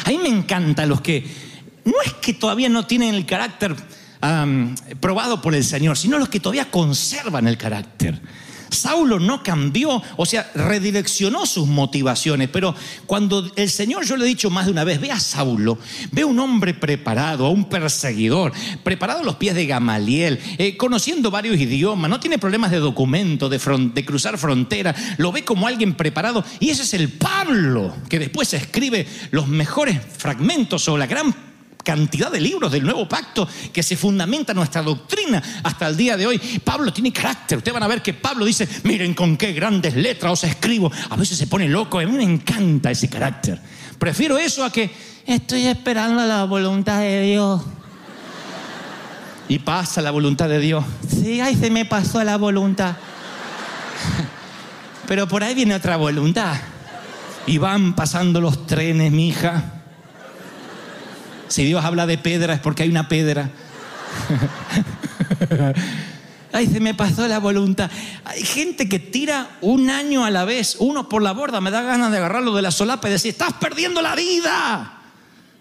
A 0.05 0.09
mí 0.09 0.19
me 0.19 0.29
encanta 0.29 0.87
los 0.87 1.03
que, 1.03 1.27
no 1.85 1.95
es 2.05 2.15
que 2.15 2.33
todavía 2.33 2.71
no 2.71 2.87
tienen 2.87 3.15
el 3.15 3.27
carácter 3.27 3.77
probado 5.01 5.41
por 5.41 5.55
el 5.55 5.65
Señor, 5.65 5.97
sino 5.97 6.19
los 6.19 6.29
que 6.29 6.41
todavía 6.41 6.71
conservan 6.71 7.47
el 7.47 7.57
carácter. 7.57 8.21
Saulo 8.75 9.19
no 9.19 9.43
cambió, 9.43 10.03
o 10.17 10.27
sea, 10.27 10.51
redireccionó 10.55 11.47
sus 11.47 11.67
motivaciones, 11.67 12.49
pero 12.51 12.75
cuando 13.07 13.51
el 13.57 13.71
Señor, 13.71 14.05
yo 14.05 14.17
le 14.17 14.25
he 14.25 14.29
dicho 14.29 14.51
más 14.51 14.67
de 14.67 14.73
una 14.73 14.85
vez, 14.85 15.01
ve 15.01 15.11
a 15.11 15.21
Saulo, 15.21 15.79
ve 16.11 16.23
a 16.23 16.27
un 16.27 16.39
hombre 16.39 16.75
preparado, 16.75 17.47
a 17.47 17.51
un 17.51 17.69
perseguidor, 17.69 18.53
preparado 18.83 19.21
a 19.21 19.25
los 19.25 19.37
pies 19.37 19.55
de 19.55 19.67
Gamaliel, 19.67 20.39
eh, 20.59 20.77
conociendo 20.77 21.31
varios 21.31 21.57
idiomas, 21.57 22.11
no 22.11 22.21
tiene 22.21 22.39
problemas 22.39 22.71
de 22.71 22.79
documento, 22.79 23.49
de, 23.49 24.05
cruzar 24.05 24.37
frontera, 24.37 24.95
lo 25.17 25.33
ve 25.33 25.45
como 25.45 25.67
alguien 25.67 25.95
preparado, 25.95 26.45
y 26.61 26.71
ese 26.71 26.83
es 26.83 26.95
el 26.95 27.09
Pablo, 27.11 27.95
que 28.09 28.19
después 28.19 28.53
escribe 28.53 29.07
los 29.31 29.49
mejores 29.49 29.99
fragmentos 30.19 30.83
sobre 30.83 31.01
la 31.01 31.07
gran 31.07 31.54
cantidad 31.85 32.33
de 32.33 32.41
libros 32.41 32.73
del 32.73 32.83
nuevo 32.83 33.09
pacto 33.09 33.47
que 33.73 33.83
se 33.83 33.97
fundamenta 33.97 34.53
en 34.53 34.57
nuestra 34.57 34.83
doctrina 34.83 35.43
hasta 35.63 35.87
el 35.87 35.97
día 35.97 36.17
de 36.17 36.27
hoy. 36.27 36.39
Pablo 36.65 36.93
tiene 36.93 37.13
carácter. 37.13 37.59
Ustedes 37.59 37.75
van 37.75 37.83
a 37.83 37.89
ver 37.89 38.03
que 38.03 38.15
Pablo 38.15 38.45
dice, 38.45 38.69
miren 38.83 39.15
con 39.15 39.37
qué 39.37 39.53
grandes 39.53 39.95
letras 39.95 40.33
os 40.33 40.45
escribo. 40.45 40.91
A 41.11 41.17
veces 41.17 41.39
se 41.39 41.47
pone 41.47 41.69
loco. 41.69 42.01
A 42.01 42.05
mí 42.05 42.11
me 42.11 42.25
encanta 42.25 42.91
ese 42.91 43.09
carácter. 43.09 43.61
Prefiero 43.99 44.39
eso 44.39 44.65
a 44.65 44.73
que 44.73 44.91
estoy 45.27 45.67
esperando 45.67 46.25
la 46.27 46.45
voluntad 46.45 47.01
de 47.01 47.23
Dios. 47.23 47.63
Y 49.47 49.59
pasa 49.59 50.01
la 50.01 50.11
voluntad 50.11 50.49
de 50.49 50.59
Dios. 50.59 50.85
Sí, 51.07 51.41
ay, 51.41 51.55
se 51.55 51.71
me 51.71 51.85
pasó 51.85 52.25
la 52.25 52.39
voluntad. 52.39 52.97
Pero 55.07 55.29
por 55.29 55.45
ahí 55.45 55.55
viene 55.55 55.75
otra 55.75 55.97
voluntad. 55.97 56.57
Y 57.47 57.59
van 57.59 57.95
pasando 57.95 58.41
los 58.41 58.67
trenes, 58.67 59.13
mi 59.13 59.29
hija. 59.29 59.84
Si 61.49 61.65
Dios 61.65 61.85
habla 61.85 62.07
de 62.07 62.19
pedra 62.19 62.55
es 62.55 62.61
porque 62.61 62.83
hay 62.85 62.89
una 62.91 63.09
pedra. 63.09 63.51
Ay, 66.53 66.69
se 66.69 66.79
me 66.79 66.95
pasó 66.95 67.27
la 67.27 67.41
voluntad. 67.41 67.91
Hay 68.25 68.45
gente 68.45 68.89
que 68.89 69.01
tira 69.01 69.59
un 69.61 69.91
año 69.91 70.25
a 70.25 70.31
la 70.31 70.45
vez, 70.45 70.77
uno 70.79 71.09
por 71.09 71.21
la 71.23 71.33
borda. 71.33 71.61
Me 71.61 71.73
da 71.73 71.83
ganas 71.83 72.13
de 72.13 72.19
agarrarlo 72.19 72.55
de 72.55 72.63
la 72.63 72.71
solapa 72.71 73.09
y 73.09 73.13
decir, 73.13 73.33
estás 73.33 73.55
perdiendo 73.55 74.01
la 74.01 74.15
vida. 74.15 75.01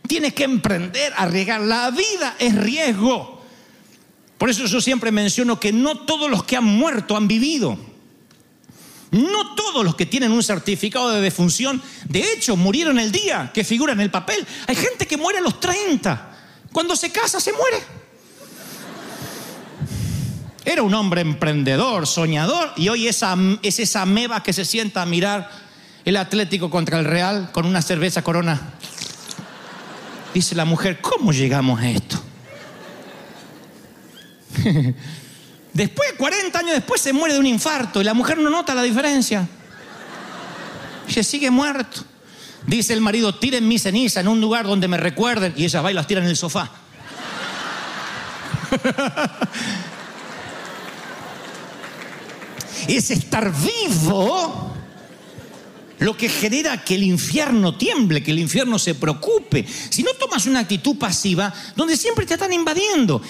Tienes 0.08 0.34
que 0.34 0.44
emprender, 0.44 1.12
arriesgar. 1.18 1.62
La 1.62 1.90
vida 1.90 2.36
es 2.38 2.56
riesgo. 2.56 3.42
Por 4.38 4.50
eso 4.50 4.66
yo 4.66 4.82
siempre 4.82 5.12
menciono 5.12 5.60
que 5.60 5.74
no 5.74 5.96
todos 6.00 6.30
los 6.30 6.44
que 6.44 6.58
han 6.58 6.66
muerto 6.66 7.18
han 7.18 7.28
vivido. 7.28 7.78
No 9.14 9.54
todos 9.54 9.86
los 9.86 9.96
que 9.96 10.08
tienen 10.08 10.32
un 10.32 10.42
certificado 10.42 11.12
de 11.12 11.22
defunción, 11.22 11.82
de 12.10 12.34
hecho, 12.34 12.58
murieron 12.58 13.00
el 13.00 13.12
día 13.12 13.52
que 13.54 13.64
figura 13.64 13.94
en 13.94 14.02
el 14.02 14.10
papel. 14.10 14.46
Hay 14.68 14.76
gente 14.76 15.06
que 15.06 15.18
muere 15.18 15.38
a 15.38 15.42
los 15.42 15.60
30. 15.60 16.32
Cuando 16.72 16.96
se 16.96 17.12
casa, 17.12 17.40
se 17.40 17.54
muere. 17.54 17.78
Era 20.66 20.82
un 20.82 20.96
hombre 20.96 21.22
emprendedor, 21.22 22.08
soñador, 22.08 22.74
y 22.76 22.90
hoy 22.90 23.08
es 23.08 23.24
esa 23.80 24.06
meba 24.06 24.42
que 24.42 24.52
se 24.52 24.66
sienta 24.66 25.04
a 25.04 25.06
mirar 25.06 25.50
el 26.06 26.18
Atlético 26.18 26.72
contra 26.72 26.98
el 27.00 27.06
Real 27.06 27.52
con 27.52 27.68
una 27.68 27.84
cerveza 27.84 28.24
corona. 28.24 28.74
Dice 30.34 30.56
la 30.56 30.66
mujer, 30.66 31.02
¿cómo 31.02 31.32
llegamos 31.32 31.80
a 31.80 31.90
esto? 31.92 32.24
Después, 35.74 36.14
40 36.18 36.60
años 36.60 36.74
después, 36.74 37.02
se 37.02 37.14
muere 37.14 37.34
de 37.34 37.40
un 37.40 37.48
infarto 37.48 38.00
y 38.00 38.04
la 38.04 38.14
mujer 38.14 38.38
no 38.38 38.50
nota 38.50 38.76
la 38.76 38.84
diferencia. 38.84 39.48
Se 41.08 41.24
sigue 41.24 41.50
muerto. 41.50 42.04
Dice 42.68 42.94
el 42.94 43.02
marido, 43.02 43.36
tiren 43.36 43.68
mi 43.68 43.78
ceniza 43.80 44.22
en 44.22 44.28
un 44.28 44.40
lugar 44.40 44.66
donde 44.66 44.88
me 44.88 44.98
recuerden. 44.98 45.54
Y 45.58 45.66
ella 45.66 45.82
va 45.82 45.92
y 45.92 45.96
las 45.96 46.08
tira 46.08 46.22
en 46.22 46.28
el 46.28 46.38
sofá. 46.38 46.72
es 52.88 53.12
estar 53.12 53.52
vivo 53.52 54.72
lo 56.00 56.18
que 56.18 56.28
genera 56.28 56.84
que 56.84 56.96
el 56.96 57.04
infierno 57.04 57.78
tiemble, 57.78 58.24
que 58.24 58.32
el 58.32 58.40
infierno 58.40 58.78
se 58.78 58.96
preocupe. 58.96 59.66
Si 59.90 60.04
no 60.04 60.14
tomas 60.14 60.46
una 60.46 60.60
actitud 60.60 60.98
pasiva, 60.98 61.54
donde 61.76 61.96
siempre 61.96 62.26
te 62.26 62.34
están 62.34 62.52
invadiendo. 62.52 63.22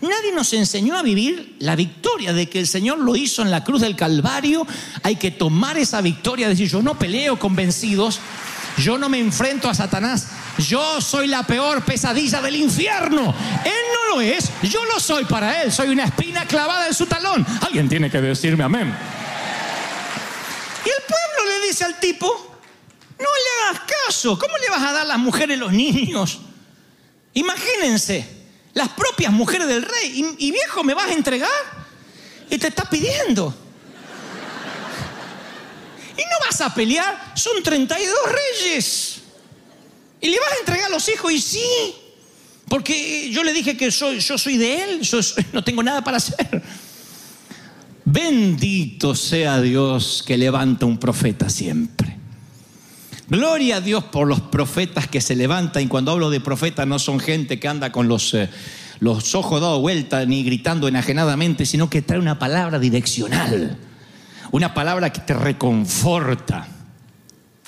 Nadie 0.00 0.32
nos 0.32 0.52
enseñó 0.52 0.96
a 0.96 1.02
vivir 1.02 1.56
la 1.58 1.74
victoria 1.74 2.32
de 2.32 2.48
que 2.48 2.60
el 2.60 2.68
Señor 2.68 2.98
lo 2.98 3.16
hizo 3.16 3.42
en 3.42 3.50
la 3.50 3.64
cruz 3.64 3.80
del 3.80 3.96
Calvario. 3.96 4.66
Hay 5.02 5.16
que 5.16 5.32
tomar 5.32 5.76
esa 5.76 6.00
victoria, 6.00 6.48
decir, 6.48 6.68
yo 6.68 6.82
no 6.82 6.96
peleo 6.96 7.38
con 7.38 7.56
vencidos, 7.56 8.20
yo 8.76 8.96
no 8.96 9.08
me 9.08 9.18
enfrento 9.18 9.68
a 9.68 9.74
Satanás, 9.74 10.28
yo 10.58 11.00
soy 11.00 11.26
la 11.26 11.42
peor 11.42 11.84
pesadilla 11.84 12.40
del 12.40 12.56
infierno. 12.56 13.34
Él 13.64 13.72
no 13.94 14.14
lo 14.14 14.20
es, 14.20 14.50
yo 14.62 14.84
lo 14.84 15.00
soy 15.00 15.24
para 15.24 15.62
él, 15.62 15.72
soy 15.72 15.88
una 15.88 16.04
espina 16.04 16.46
clavada 16.46 16.86
en 16.86 16.94
su 16.94 17.06
talón. 17.06 17.44
Alguien 17.62 17.88
tiene 17.88 18.08
que 18.08 18.20
decirme 18.20 18.62
amén. 18.62 18.94
Y 20.84 20.88
el 20.88 21.02
pueblo 21.06 21.50
le 21.50 21.66
dice 21.66 21.84
al 21.84 21.98
tipo, 21.98 22.26
no 23.18 23.24
le 23.24 23.68
hagas 23.68 23.82
caso, 24.06 24.38
¿cómo 24.38 24.56
le 24.58 24.70
vas 24.70 24.82
a 24.82 24.92
dar 24.92 25.02
a 25.02 25.06
las 25.06 25.18
mujeres 25.18 25.58
los 25.58 25.72
niños? 25.72 26.38
Imagínense, 27.34 28.37
las 28.74 28.88
propias 28.90 29.32
mujeres 29.32 29.66
del 29.66 29.82
rey, 29.82 30.36
y, 30.38 30.50
viejo, 30.50 30.84
¿me 30.84 30.94
vas 30.94 31.08
a 31.08 31.12
entregar? 31.12 31.48
Y 32.50 32.58
te 32.58 32.68
está 32.68 32.88
pidiendo. 32.88 33.54
Y 36.16 36.20
no 36.20 36.46
vas 36.46 36.60
a 36.60 36.74
pelear, 36.74 37.32
son 37.34 37.62
32 37.62 38.16
reyes. 38.26 39.20
Y 40.20 40.28
le 40.28 40.38
vas 40.40 40.52
a 40.52 40.58
entregar 40.60 40.86
a 40.86 40.90
los 40.90 41.08
hijos, 41.08 41.32
y 41.32 41.40
sí, 41.40 41.94
porque 42.68 43.30
yo 43.30 43.42
le 43.42 43.52
dije 43.52 43.76
que 43.76 43.90
soy, 43.90 44.20
yo 44.20 44.36
soy 44.36 44.56
de 44.56 44.82
él, 44.82 45.00
yo 45.00 45.20
no 45.52 45.64
tengo 45.64 45.82
nada 45.82 46.02
para 46.02 46.18
hacer. 46.18 46.62
Bendito 48.04 49.14
sea 49.14 49.60
Dios 49.60 50.24
que 50.26 50.38
levanta 50.38 50.86
un 50.86 50.98
profeta 50.98 51.50
siempre. 51.50 51.97
Gloria 53.28 53.76
a 53.76 53.80
Dios 53.82 54.04
por 54.04 54.26
los 54.26 54.40
profetas 54.40 55.06
que 55.06 55.20
se 55.20 55.36
levantan. 55.36 55.82
Y 55.82 55.86
cuando 55.86 56.12
hablo 56.12 56.30
de 56.30 56.40
profeta 56.40 56.86
no 56.86 56.98
son 56.98 57.20
gente 57.20 57.60
que 57.60 57.68
anda 57.68 57.92
con 57.92 58.08
los, 58.08 58.32
eh, 58.32 58.48
los 59.00 59.34
ojos 59.34 59.60
dados 59.60 59.82
vuelta 59.82 60.24
ni 60.24 60.42
gritando 60.44 60.88
enajenadamente, 60.88 61.66
sino 61.66 61.90
que 61.90 62.00
trae 62.00 62.18
una 62.18 62.38
palabra 62.38 62.78
direccional. 62.78 63.76
Una 64.50 64.72
palabra 64.72 65.12
que 65.12 65.20
te 65.20 65.34
reconforta. 65.34 66.68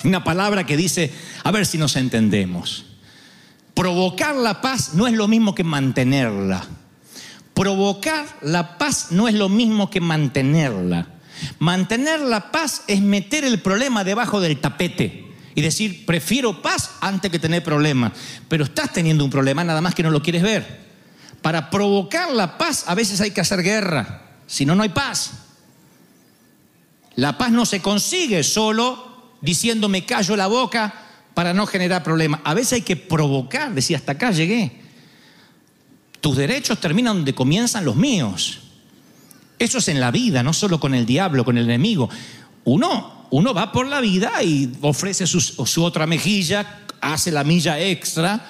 Una 0.03 0.23
palabra 0.23 0.65
que 0.65 0.75
dice, 0.75 1.13
a 1.43 1.51
ver 1.51 1.67
si 1.67 1.77
nos 1.77 1.95
entendemos. 1.95 2.85
Provocar 3.75 4.35
la 4.35 4.61
paz 4.61 4.95
no 4.95 5.05
es 5.05 5.13
lo 5.13 5.27
mismo 5.27 5.53
que 5.53 5.63
mantenerla. 5.63 6.65
Provocar 7.53 8.25
la 8.41 8.79
paz 8.79 9.11
no 9.11 9.27
es 9.27 9.35
lo 9.35 9.47
mismo 9.47 9.91
que 9.91 10.01
mantenerla. 10.01 11.07
Mantener 11.59 12.19
la 12.19 12.51
paz 12.51 12.81
es 12.87 12.99
meter 12.99 13.43
el 13.43 13.61
problema 13.61 14.03
debajo 14.03 14.41
del 14.41 14.59
tapete 14.59 15.30
y 15.55 15.61
decir, 15.61 16.05
prefiero 16.05 16.61
paz 16.61 16.91
antes 17.01 17.31
que 17.31 17.39
tener 17.39 17.63
problemas. 17.63 18.13
Pero 18.47 18.63
estás 18.63 18.93
teniendo 18.93 19.23
un 19.23 19.29
problema, 19.29 19.63
nada 19.63 19.81
más 19.81 19.95
que 19.95 20.03
no 20.03 20.11
lo 20.11 20.21
quieres 20.21 20.43
ver. 20.43 20.81
Para 21.41 21.69
provocar 21.69 22.31
la 22.31 22.57
paz 22.57 22.85
a 22.87 22.95
veces 22.95 23.19
hay 23.21 23.31
que 23.31 23.41
hacer 23.41 23.63
guerra, 23.63 24.29
si 24.47 24.65
no, 24.65 24.75
no 24.75 24.83
hay 24.83 24.89
paz. 24.89 25.31
La 27.15 27.37
paz 27.37 27.51
no 27.51 27.65
se 27.65 27.81
consigue 27.81 28.43
solo 28.43 29.33
diciendo 29.41 29.89
me 29.89 30.05
callo 30.05 30.35
la 30.35 30.47
boca 30.47 30.93
para 31.33 31.53
no 31.53 31.65
generar 31.65 32.03
problemas. 32.03 32.41
A 32.43 32.53
veces 32.53 32.73
hay 32.73 32.81
que 32.81 32.95
provocar, 32.95 33.73
decir 33.73 33.95
hasta 33.95 34.13
acá 34.13 34.31
llegué. 34.31 34.79
Tus 36.21 36.37
derechos 36.37 36.79
terminan 36.79 37.17
donde 37.17 37.33
comienzan 37.33 37.83
los 37.83 37.95
míos. 37.95 38.59
Eso 39.57 39.79
es 39.79 39.87
en 39.87 39.99
la 39.99 40.11
vida, 40.11 40.43
no 40.43 40.53
solo 40.53 40.79
con 40.79 40.93
el 40.93 41.05
diablo, 41.05 41.45
con 41.45 41.57
el 41.57 41.65
enemigo. 41.65 42.09
Uno, 42.63 43.20
uno 43.31 43.53
va 43.53 43.71
por 43.71 43.87
la 43.87 44.01
vida 44.01 44.43
y 44.43 44.71
ofrece 44.81 45.25
su, 45.25 45.83
otra 45.83 46.05
mejilla, 46.05 46.83
hace 46.99 47.31
la 47.31 47.43
milla 47.43 47.79
extra, 47.79 48.45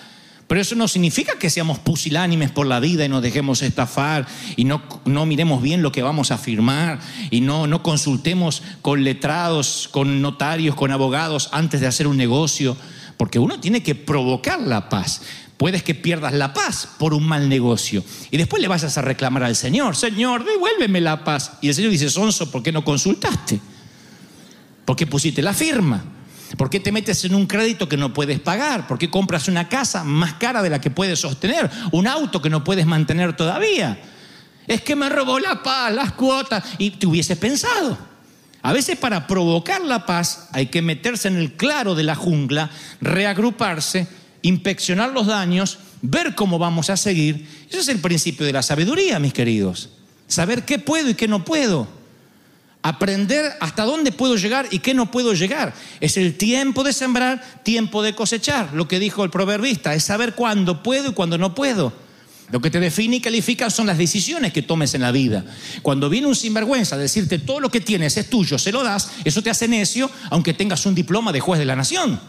pero 0.48 0.60
eso 0.60 0.76
no 0.76 0.88
significa 0.88 1.38
que 1.40 1.50
seamos 1.50 1.80
pusilánimes 1.80 2.52
por 2.52 2.66
la 2.66 2.80
vida 2.80 3.06
y 3.06 3.10
nos 3.10 3.22
dejemos 3.22 3.62
estafar 3.62 4.28
y 4.58 4.66
no, 4.66 4.82
no 5.06 5.26
miremos 5.26 5.62
bien 5.62 5.84
lo 5.84 5.92
que 5.92 6.02
vamos 6.02 6.32
a 6.32 6.38
firmar 6.38 7.00
y 7.30 7.42
no, 7.42 7.68
no 7.68 7.84
consultemos 7.84 8.64
con 8.82 9.04
letrados, 9.04 9.88
con 9.92 10.22
notarios, 10.22 10.76
con 10.76 10.92
abogados 10.92 11.50
antes 11.54 11.80
de 11.80 11.88
hacer 11.88 12.08
un 12.08 12.18
negocio, 12.18 12.76
porque 13.18 13.40
uno 13.40 13.60
tiene 13.60 13.84
que 13.84 13.96
provocar 13.96 14.60
la 14.60 14.90
paz. 14.90 15.22
Puedes 15.58 15.84
que 15.84 15.94
pierdas 15.94 16.34
la 16.34 16.54
paz 16.54 16.90
por 16.98 17.14
un 17.14 17.24
mal 17.24 17.48
negocio 17.48 18.04
y 18.32 18.38
después 18.38 18.64
le 18.64 18.68
vayas 18.68 18.98
a 18.98 19.04
reclamar 19.04 19.44
al 19.44 19.56
Señor, 19.56 19.96
Señor, 19.96 20.44
devuélveme 20.44 21.02
la 21.02 21.24
paz. 21.24 21.54
Y 21.62 21.68
el 21.68 21.76
Señor 21.76 21.92
dice, 21.92 22.10
Sonso, 22.10 22.50
¿por 22.50 22.64
qué 22.64 22.72
no 22.72 22.84
consultaste? 22.84 23.62
¿Por 24.86 24.96
qué 24.96 25.08
pusiste 25.08 25.42
la 25.42 25.54
firma? 25.54 26.04
¿Por 26.58 26.70
qué 26.70 26.80
te 26.80 26.92
metes 26.92 27.24
en 27.26 27.36
un 27.36 27.48
crédito 27.48 27.88
que 27.88 27.98
no 27.98 28.14
puedes 28.14 28.40
pagar? 28.40 28.88
¿Por 28.88 28.98
qué 28.98 29.10
compras 29.10 29.48
una 29.48 29.70
casa 29.70 30.04
más 30.04 30.34
cara 30.34 30.62
de 30.62 30.70
la 30.70 30.82
que 30.82 30.92
puedes 30.92 31.20
sostener? 31.20 31.70
Un 31.92 32.08
auto 32.08 32.42
que 32.42 32.50
no 32.50 32.64
puedes 32.64 32.86
mantener 32.86 33.36
todavía. 33.36 34.02
Es 34.68 34.82
que 34.82 34.96
me 34.96 35.10
robó 35.10 35.40
la 35.40 35.64
paz, 35.64 35.94
las 35.94 36.12
cuotas. 36.14 36.64
Y 36.78 36.92
te 36.92 37.08
hubieses 37.08 37.38
pensado. 37.38 37.98
A 38.62 38.74
veces 38.74 38.98
para 38.98 39.28
provocar 39.28 39.82
la 39.82 40.06
paz 40.06 40.50
hay 40.52 40.68
que 40.68 40.82
meterse 40.82 41.28
en 41.28 41.38
el 41.38 41.54
claro 41.54 41.96
de 41.96 42.04
la 42.04 42.16
jungla, 42.16 42.70
reagruparse, 43.00 44.08
inspeccionar 44.44 45.12
los 45.12 45.28
daños, 45.28 45.80
ver 46.02 46.36
cómo 46.36 46.60
vamos 46.60 46.90
a 46.90 46.98
seguir. 46.98 47.48
Ese 47.70 47.80
es 47.80 47.88
el 47.88 48.00
principio 48.00 48.46
de 48.46 48.54
la 48.54 48.62
sabiduría, 48.62 49.20
mis 49.20 49.34
queridos. 49.34 49.90
Saber 50.28 50.64
qué 50.64 50.80
puedo 50.80 51.10
y 51.10 51.16
qué 51.16 51.28
no 51.28 51.44
puedo. 51.44 51.88
Aprender 52.84 53.54
hasta 53.60 53.84
dónde 53.84 54.12
puedo 54.12 54.36
llegar 54.36 54.68
y 54.72 54.80
qué 54.80 54.94
no 54.94 55.12
puedo 55.12 55.34
llegar. 55.34 55.74
Es 56.00 56.18
el 56.18 56.36
tiempo 56.38 56.84
de 56.84 56.94
sembrar, 56.94 57.62
tiempo 57.64 58.02
de 58.02 58.16
cosechar. 58.16 58.74
Lo 58.74 58.88
que 58.88 59.00
dijo 59.00 59.24
el 59.24 59.30
proverbista 59.30 59.94
es 59.94 60.04
saber 60.04 60.34
cuándo 60.34 60.82
puedo 60.82 61.12
y 61.12 61.14
cuándo 61.14 61.38
no 61.38 61.54
puedo. 61.54 61.94
Lo 62.52 62.60
que 62.60 62.70
te 62.70 62.80
define 62.80 63.18
y 63.18 63.22
califica 63.22 63.70
son 63.70 63.88
las 63.88 63.98
decisiones 63.98 64.52
que 64.52 64.62
tomes 64.62 64.94
en 64.94 65.02
la 65.02 65.12
vida. 65.12 65.46
Cuando 65.82 66.10
viene 66.10 66.28
un 66.28 66.36
sinvergüenza 66.36 66.96
a 66.96 67.00
decirte 67.00 67.40
todo 67.40 67.62
lo 67.62 67.70
que 67.70 67.80
tienes 67.80 68.18
es 68.18 68.30
tuyo, 68.30 68.58
se 68.58 68.72
lo 68.72 68.84
das, 68.84 69.12
eso 69.24 69.42
te 69.42 69.50
hace 69.50 69.68
necio, 69.68 70.12
aunque 70.30 70.54
tengas 70.54 70.86
un 70.86 70.94
diploma 70.94 71.32
de 71.32 71.40
juez 71.40 71.60
de 71.60 71.66
la 71.66 71.78
nación. 71.78 72.20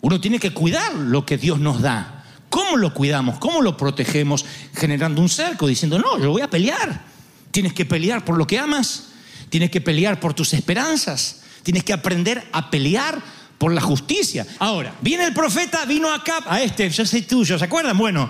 Uno 0.00 0.20
tiene 0.20 0.38
que 0.38 0.52
cuidar 0.52 0.94
lo 0.94 1.26
que 1.26 1.38
Dios 1.38 1.58
nos 1.58 1.80
da. 1.80 2.24
¿Cómo 2.50 2.76
lo 2.76 2.94
cuidamos? 2.94 3.38
¿Cómo 3.38 3.62
lo 3.62 3.76
protegemos? 3.76 4.44
Generando 4.74 5.20
un 5.20 5.28
cerco, 5.28 5.66
diciendo, 5.66 5.98
no, 5.98 6.18
yo 6.20 6.30
voy 6.30 6.42
a 6.42 6.50
pelear. 6.50 7.04
Tienes 7.50 7.72
que 7.72 7.84
pelear 7.84 8.24
por 8.24 8.36
lo 8.36 8.46
que 8.46 8.58
amas. 8.58 9.13
Tienes 9.54 9.70
que 9.70 9.80
pelear 9.80 10.18
por 10.18 10.34
tus 10.34 10.52
esperanzas. 10.52 11.42
Tienes 11.62 11.84
que 11.84 11.92
aprender 11.92 12.44
a 12.50 12.72
pelear 12.72 13.22
por 13.56 13.72
la 13.72 13.80
justicia. 13.80 14.44
Ahora, 14.58 14.96
viene 15.00 15.26
el 15.26 15.32
profeta, 15.32 15.84
vino 15.84 16.12
acá, 16.12 16.42
a 16.44 16.60
este, 16.60 16.90
yo 16.90 17.06
soy 17.06 17.22
tuyo, 17.22 17.56
¿se 17.56 17.64
acuerdan? 17.64 17.96
Bueno, 17.96 18.28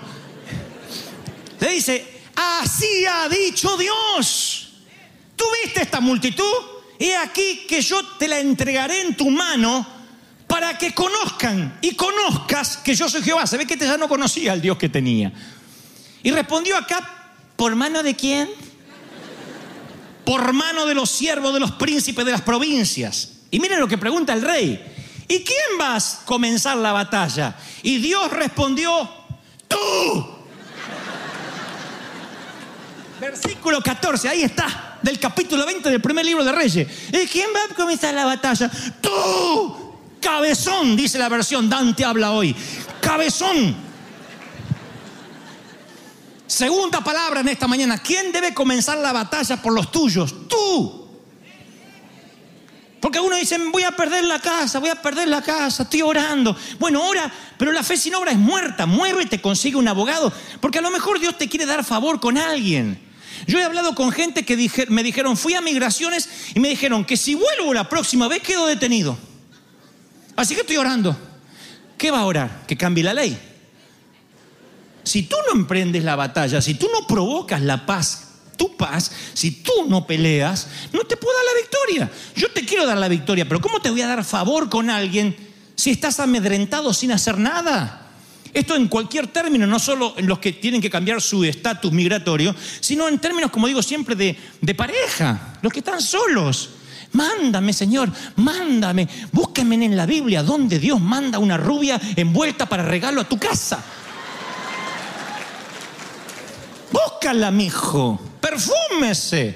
le 1.59 1.71
dice, 1.71 2.21
así 2.35 3.07
ha 3.11 3.27
dicho 3.27 3.75
Dios. 3.75 4.69
¿Tú 5.35 5.45
viste 5.63 5.81
esta 5.81 5.99
multitud? 5.99 6.43
He 6.99 7.15
aquí 7.17 7.65
que 7.67 7.81
yo 7.81 8.05
te 8.19 8.27
la 8.27 8.39
entregaré 8.39 9.01
en 9.01 9.17
tu 9.17 9.31
mano 9.31 9.83
para 10.45 10.77
que 10.77 10.93
conozcan 10.93 11.79
y 11.81 11.95
conozcas 11.95 12.77
que 12.77 12.93
yo 12.93 13.09
soy 13.09 13.23
Jehová. 13.23 13.47
Se 13.47 13.57
ve 13.57 13.65
que 13.65 13.73
este 13.73 13.87
ya 13.87 13.97
no 13.97 14.07
conocía 14.07 14.51
al 14.51 14.61
Dios 14.61 14.77
que 14.77 14.89
tenía. 14.89 15.33
Y 16.21 16.29
respondió 16.29 16.77
acá, 16.77 17.31
¿por 17.55 17.75
mano 17.75 18.03
de 18.03 18.15
quién? 18.15 18.47
Por 20.25 20.53
mano 20.53 20.85
de 20.85 20.95
los 20.95 21.09
siervos 21.09 21.53
de 21.53 21.59
los 21.59 21.71
príncipes 21.71 22.25
de 22.25 22.31
las 22.31 22.41
provincias. 22.41 23.29
Y 23.51 23.59
miren 23.59 23.79
lo 23.79 23.87
que 23.87 23.97
pregunta 23.97 24.33
el 24.33 24.41
rey. 24.41 24.83
¿Y 25.27 25.43
quién 25.43 25.79
va 25.79 25.95
a 25.95 26.01
comenzar 26.25 26.77
la 26.77 26.91
batalla? 26.91 27.55
Y 27.83 27.97
Dios 27.97 28.31
respondió, 28.31 29.09
tú. 29.67 30.35
Versículo 33.19 33.81
14, 33.81 34.29
ahí 34.29 34.43
está, 34.43 34.99
del 35.01 35.19
capítulo 35.19 35.65
20 35.65 35.89
del 35.89 36.01
primer 36.01 36.25
libro 36.25 36.43
de 36.43 36.51
Reyes. 36.51 36.87
¿Y 37.11 37.25
quién 37.27 37.49
va 37.55 37.71
a 37.71 37.75
comenzar 37.75 38.13
la 38.13 38.25
batalla? 38.25 38.69
Tú, 39.01 39.95
cabezón, 40.21 40.95
dice 40.95 41.17
la 41.17 41.29
versión, 41.29 41.69
Dante 41.69 42.03
habla 42.03 42.31
hoy. 42.31 42.55
Cabezón. 43.01 43.84
Segunda 46.55 47.03
palabra 47.03 47.41
en 47.41 47.49
esta 47.49 47.67
mañana, 47.67 47.97
¿quién 47.97 48.31
debe 48.31 48.53
comenzar 48.53 48.97
la 48.99 49.11
batalla 49.11 49.61
por 49.61 49.73
los 49.73 49.91
tuyos? 49.91 50.47
Tú. 50.47 51.05
Porque 53.01 53.17
algunos 53.17 53.39
dicen, 53.39 53.73
voy 53.73 53.83
a 53.83 53.91
perder 53.91 54.23
la 54.23 54.39
casa, 54.39 54.79
voy 54.79 54.87
a 54.87 55.01
perder 55.01 55.27
la 55.27 55.41
casa, 55.41 55.83
estoy 55.83 56.01
orando. 56.01 56.55
Bueno, 56.79 57.05
ora, 57.05 57.29
pero 57.57 57.73
la 57.73 57.83
fe 57.83 57.97
sin 57.97 58.15
obra 58.15 58.31
es 58.31 58.37
muerta. 58.37 58.85
Muévete, 58.85 59.41
consigue 59.41 59.75
un 59.75 59.89
abogado. 59.89 60.31
Porque 60.61 60.79
a 60.79 60.81
lo 60.81 60.91
mejor 60.91 61.19
Dios 61.19 61.37
te 61.37 61.49
quiere 61.49 61.65
dar 61.65 61.83
favor 61.83 62.21
con 62.21 62.37
alguien. 62.37 63.01
Yo 63.47 63.59
he 63.59 63.63
hablado 63.65 63.93
con 63.93 64.13
gente 64.13 64.45
que 64.45 64.55
me 64.87 65.03
dijeron, 65.03 65.35
fui 65.35 65.55
a 65.55 65.61
migraciones 65.61 66.29
y 66.53 66.61
me 66.61 66.69
dijeron 66.69 67.03
que 67.03 67.17
si 67.17 67.35
vuelvo 67.35 67.73
la 67.73 67.89
próxima 67.89 68.29
vez 68.29 68.41
quedo 68.41 68.65
detenido. 68.65 69.17
Así 70.37 70.55
que 70.55 70.61
estoy 70.61 70.77
orando. 70.77 71.17
¿Qué 71.97 72.11
va 72.11 72.19
a 72.19 72.25
orar? 72.25 72.65
Que 72.65 72.77
cambie 72.77 73.03
la 73.03 73.13
ley. 73.13 73.54
Si 75.05 75.23
tú 75.23 75.35
no 75.47 75.59
emprendes 75.59 76.03
la 76.03 76.15
batalla, 76.15 76.61
si 76.61 76.73
tú 76.73 76.89
no 76.91 77.05
provocas 77.05 77.61
la 77.61 77.85
paz, 77.85 78.25
tu 78.57 78.75
paz, 78.75 79.11
si 79.33 79.51
tú 79.51 79.71
no 79.87 80.07
peleas, 80.07 80.67
no 80.91 81.03
te 81.03 81.15
puedo 81.15 81.35
dar 81.37 81.45
la 81.45 81.61
victoria. 81.61 82.11
Yo 82.35 82.51
te 82.51 82.65
quiero 82.65 82.87
dar 82.87 82.97
la 82.97 83.07
victoria, 83.07 83.47
pero 83.47 83.61
¿cómo 83.61 83.79
te 83.79 83.91
voy 83.91 84.01
a 84.01 84.07
dar 84.07 84.23
favor 84.23 84.67
con 84.67 84.89
alguien 84.89 85.35
si 85.75 85.91
estás 85.91 86.19
amedrentado 86.19 86.91
sin 86.91 87.11
hacer 87.11 87.37
nada? 87.37 88.01
Esto 88.51 88.75
en 88.75 88.87
cualquier 88.87 89.27
término, 89.27 89.67
no 89.67 89.77
solo 89.77 90.15
en 90.17 90.25
los 90.25 90.39
que 90.39 90.53
tienen 90.53 90.81
que 90.81 90.89
cambiar 90.89 91.21
su 91.21 91.43
estatus 91.43 91.91
migratorio, 91.91 92.55
sino 92.79 93.07
en 93.07 93.19
términos, 93.19 93.51
como 93.51 93.67
digo 93.67 93.83
siempre, 93.83 94.15
de, 94.15 94.35
de 94.59 94.73
pareja, 94.75 95.59
los 95.61 95.71
que 95.71 95.79
están 95.79 96.01
solos. 96.01 96.71
Mándame, 97.11 97.73
Señor, 97.73 98.09
mándame. 98.37 99.07
Búsquenme 99.31 99.75
en 99.75 99.95
la 99.95 100.05
Biblia 100.07 100.41
donde 100.41 100.79
Dios 100.79 100.99
manda 100.99 101.37
una 101.37 101.57
rubia 101.57 102.01
envuelta 102.15 102.65
para 102.65 102.83
regalo 102.83 103.21
a 103.21 103.29
tu 103.29 103.37
casa. 103.37 103.83
Búscala, 107.25 107.49
mijo. 107.49 108.21
Perfúmese. 108.39 109.55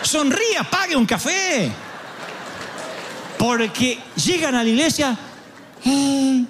Sonría, 0.00 0.64
pague 0.70 0.96
un 0.96 1.04
café. 1.04 1.70
Porque 3.36 3.98
llegan 4.16 4.54
a 4.54 4.62
la 4.64 4.70
iglesia. 4.70 5.14
"Eh, 5.84 6.44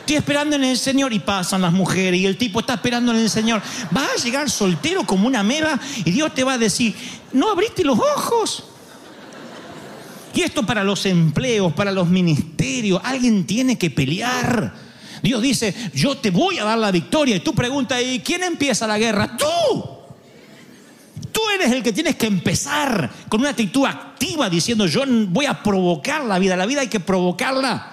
Estoy 0.00 0.16
esperando 0.16 0.56
en 0.56 0.64
el 0.64 0.76
Señor 0.76 1.12
y 1.12 1.20
pasan 1.20 1.62
las 1.62 1.72
mujeres 1.72 2.18
y 2.18 2.26
el 2.26 2.36
tipo 2.36 2.58
está 2.58 2.74
esperando 2.74 3.12
en 3.12 3.18
el 3.18 3.30
Señor. 3.30 3.62
Va 3.96 4.04
a 4.04 4.20
llegar 4.20 4.50
soltero 4.50 5.04
como 5.06 5.28
una 5.28 5.44
meba 5.44 5.78
y 6.04 6.10
Dios 6.10 6.34
te 6.34 6.42
va 6.42 6.54
a 6.54 6.58
decir, 6.58 6.92
no 7.32 7.50
abriste 7.52 7.84
los 7.84 8.00
ojos. 8.00 8.64
Y 10.34 10.42
esto 10.42 10.66
para 10.66 10.82
los 10.82 11.06
empleos, 11.06 11.72
para 11.72 11.92
los 11.92 12.08
ministerios, 12.08 13.00
alguien 13.04 13.46
tiene 13.46 13.78
que 13.78 13.90
pelear. 13.90 14.85
Dios 15.22 15.42
dice, 15.42 15.74
yo 15.94 16.16
te 16.16 16.30
voy 16.30 16.58
a 16.58 16.64
dar 16.64 16.78
la 16.78 16.90
victoria. 16.90 17.36
Y 17.36 17.40
tú 17.40 17.54
preguntas, 17.54 18.02
¿y 18.02 18.20
quién 18.20 18.42
empieza 18.42 18.86
la 18.86 18.98
guerra? 18.98 19.36
Tú. 19.36 19.46
Tú 21.32 21.40
eres 21.54 21.72
el 21.72 21.82
que 21.82 21.92
tienes 21.92 22.16
que 22.16 22.26
empezar 22.26 23.10
con 23.28 23.40
una 23.40 23.50
actitud 23.50 23.84
activa 23.86 24.48
diciendo, 24.48 24.86
yo 24.86 25.02
voy 25.28 25.46
a 25.46 25.62
provocar 25.62 26.24
la 26.24 26.38
vida. 26.38 26.56
La 26.56 26.66
vida 26.66 26.80
hay 26.80 26.88
que 26.88 27.00
provocarla. 27.00 27.92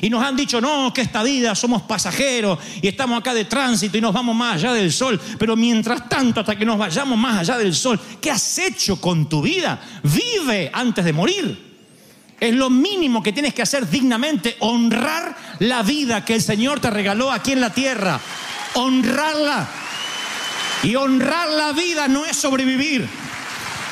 Y 0.00 0.08
nos 0.08 0.22
han 0.22 0.36
dicho, 0.36 0.60
no, 0.60 0.92
que 0.94 1.00
esta 1.00 1.22
vida 1.22 1.54
somos 1.54 1.82
pasajeros 1.82 2.58
y 2.80 2.88
estamos 2.88 3.18
acá 3.18 3.34
de 3.34 3.44
tránsito 3.44 3.98
y 3.98 4.00
nos 4.00 4.12
vamos 4.12 4.36
más 4.36 4.56
allá 4.56 4.72
del 4.72 4.92
sol. 4.92 5.20
Pero 5.38 5.56
mientras 5.56 6.08
tanto, 6.08 6.40
hasta 6.40 6.56
que 6.56 6.64
nos 6.64 6.78
vayamos 6.78 7.18
más 7.18 7.40
allá 7.40 7.58
del 7.58 7.74
sol, 7.74 7.98
¿qué 8.20 8.30
has 8.30 8.58
hecho 8.58 9.00
con 9.00 9.28
tu 9.28 9.42
vida? 9.42 9.80
Vive 10.02 10.70
antes 10.72 11.04
de 11.04 11.12
morir. 11.12 11.69
Es 12.40 12.54
lo 12.54 12.70
mínimo 12.70 13.22
que 13.22 13.32
tienes 13.32 13.52
que 13.52 13.62
hacer 13.62 13.88
dignamente, 13.88 14.56
honrar 14.60 15.36
la 15.58 15.82
vida 15.82 16.24
que 16.24 16.34
el 16.34 16.42
Señor 16.42 16.80
te 16.80 16.88
regaló 16.88 17.30
aquí 17.30 17.52
en 17.52 17.60
la 17.60 17.70
tierra. 17.70 18.18
Honrarla. 18.74 19.68
Y 20.82 20.96
honrar 20.96 21.50
la 21.50 21.72
vida 21.72 22.08
no 22.08 22.24
es 22.24 22.36
sobrevivir. 22.36 23.06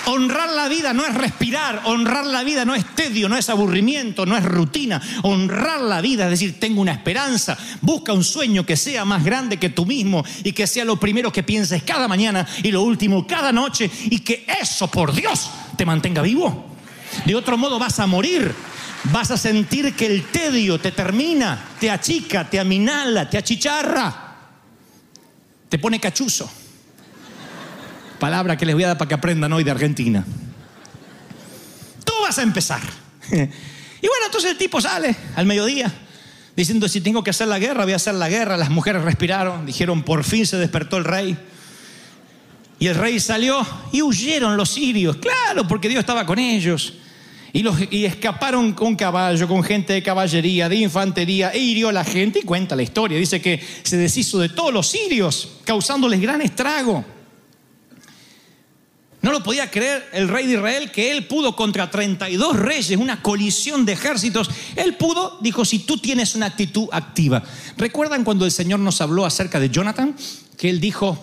Honrar 0.07 0.49
la 0.49 0.69
vida 0.69 0.95
no 0.95 1.05
es 1.05 1.13
respirar, 1.13 1.83
honrar 1.85 2.25
la 2.25 2.43
vida 2.43 2.65
no 2.65 2.75
es 2.75 2.95
tedio, 2.95 3.29
no 3.29 3.37
es 3.37 3.51
aburrimiento, 3.51 4.25
no 4.25 4.39
es 4.39 4.45
rutina. 4.45 5.03
Honrar 5.23 5.83
la 5.83 6.01
vida 6.01 6.25
es 6.25 6.31
decir, 6.31 6.59
tengo 6.59 6.81
una 6.81 6.93
esperanza, 6.93 7.59
busca 7.83 8.15
un 8.15 8.25
sueño 8.25 8.65
que 8.65 8.79
sea 8.79 9.05
más 9.05 9.23
grande 9.23 9.59
que 9.59 9.69
tú 9.69 9.85
mismo 9.85 10.25
y 10.45 10.53
que 10.53 10.67
sea 10.67 10.87
lo 10.87 10.99
primero 10.99 11.31
que 11.31 11.43
pienses 11.43 11.83
cada 11.83 12.09
mañana 12.09 12.47
y 12.63 12.71
lo 12.71 12.83
último 12.83 13.27
cada 13.27 13.53
noche 13.53 13.91
y 14.05 14.21
que 14.21 14.47
eso, 14.59 14.91
por 14.91 15.13
Dios, 15.13 15.51
te 15.77 15.85
mantenga 15.85 16.23
vivo. 16.23 16.68
De 17.25 17.35
otro 17.35 17.57
modo 17.57 17.79
vas 17.79 17.99
a 18.01 18.07
morir, 18.07 18.55
vas 19.05 19.31
a 19.31 19.37
sentir 19.37 19.95
que 19.95 20.07
el 20.07 20.25
tedio 20.25 20.79
te 20.79 20.93
termina, 20.93 21.63
te 21.79 21.91
achica, 21.91 22.49
te 22.49 22.59
aminala, 22.59 23.29
te 23.29 23.39
achicharra, 23.39 24.37
te 25.69 25.79
pone 25.79 26.01
cachuzo. 26.01 26.51
Palabra 28.19 28.57
que 28.57 28.67
les 28.67 28.75
voy 28.75 28.85
a 28.85 28.89
dar 28.89 28.99
para 28.99 29.09
que 29.09 29.15
aprendan 29.15 29.53
hoy 29.53 29.63
de 29.63 29.71
Argentina. 29.71 30.25
Tú 32.05 32.13
vas 32.23 32.39
a 32.39 32.43
empezar. 32.43 32.81
Y 34.01 34.07
bueno, 34.07 34.27
entonces 34.27 34.53
el 34.53 34.57
tipo 34.57 34.81
sale 34.81 35.17
al 35.35 35.45
mediodía 35.45 35.93
diciendo, 36.55 36.89
si 36.89 37.01
tengo 37.01 37.25
que 37.25 37.31
hacer 37.31 37.49
la 37.49 37.59
guerra, 37.59 37.85
voy 37.85 37.95
a 37.95 37.97
hacer 37.97 38.15
la 38.15 38.29
guerra. 38.29 38.57
Las 38.57 38.71
mujeres 38.71 39.03
respiraron, 39.03 39.67
dijeron, 39.67 40.05
por 40.05 40.23
fin 40.25 40.47
se 40.47 40.57
despertó 40.57 40.99
el 40.99 41.05
rey. 41.05 41.37
Y 42.79 42.87
el 42.87 42.95
rey 42.95 43.19
salió 43.19 43.67
y 43.93 44.03
huyeron 44.03 44.57
los 44.57 44.71
sirios, 44.71 45.17
claro, 45.17 45.67
porque 45.67 45.89
Dios 45.89 46.01
estaba 46.01 46.25
con 46.25 46.39
ellos. 46.39 46.95
Y, 47.53 47.63
los, 47.63 47.77
y 47.91 48.05
escaparon 48.05 48.73
con 48.73 48.95
caballo, 48.95 49.49
con 49.49 49.63
gente 49.63 49.93
de 49.95 50.03
caballería, 50.03 50.69
de 50.69 50.77
infantería, 50.77 51.51
e 51.51 51.59
hirió 51.59 51.89
a 51.89 51.93
la 51.93 52.05
gente. 52.05 52.41
Y 52.41 52.43
cuenta 52.43 52.77
la 52.77 52.83
historia, 52.83 53.19
dice 53.19 53.41
que 53.41 53.61
se 53.83 53.97
deshizo 53.97 54.39
de 54.39 54.51
todos 54.51 54.73
los 54.73 54.87
sirios, 54.87 55.49
causándoles 55.65 56.21
gran 56.21 56.43
estrago. 56.43 57.05
No 59.21 59.33
lo 59.33 59.43
podía 59.43 59.71
creer 59.71 60.09
el 60.13 60.29
rey 60.29 60.47
de 60.47 60.55
Israel 60.55 60.93
que 60.93 61.11
él 61.11 61.27
pudo 61.27 61.57
contra 61.57 61.91
32 61.91 62.57
reyes, 62.57 62.99
una 62.99 63.21
colisión 63.21 63.85
de 63.85 63.95
ejércitos. 63.95 64.49
Él 64.77 64.95
pudo, 64.97 65.39
dijo, 65.41 65.65
si 65.65 65.81
tú 65.81 65.99
tienes 65.99 66.35
una 66.37 66.47
actitud 66.47 66.89
activa. 66.93 67.43
¿Recuerdan 67.77 68.23
cuando 68.23 68.45
el 68.45 68.53
Señor 68.53 68.79
nos 68.79 69.01
habló 69.01 69.27
acerca 69.27 69.59
de 69.59 69.71
Jonathan? 69.71 70.15
Que 70.57 70.71
él 70.71 70.81
dijo 70.81 71.19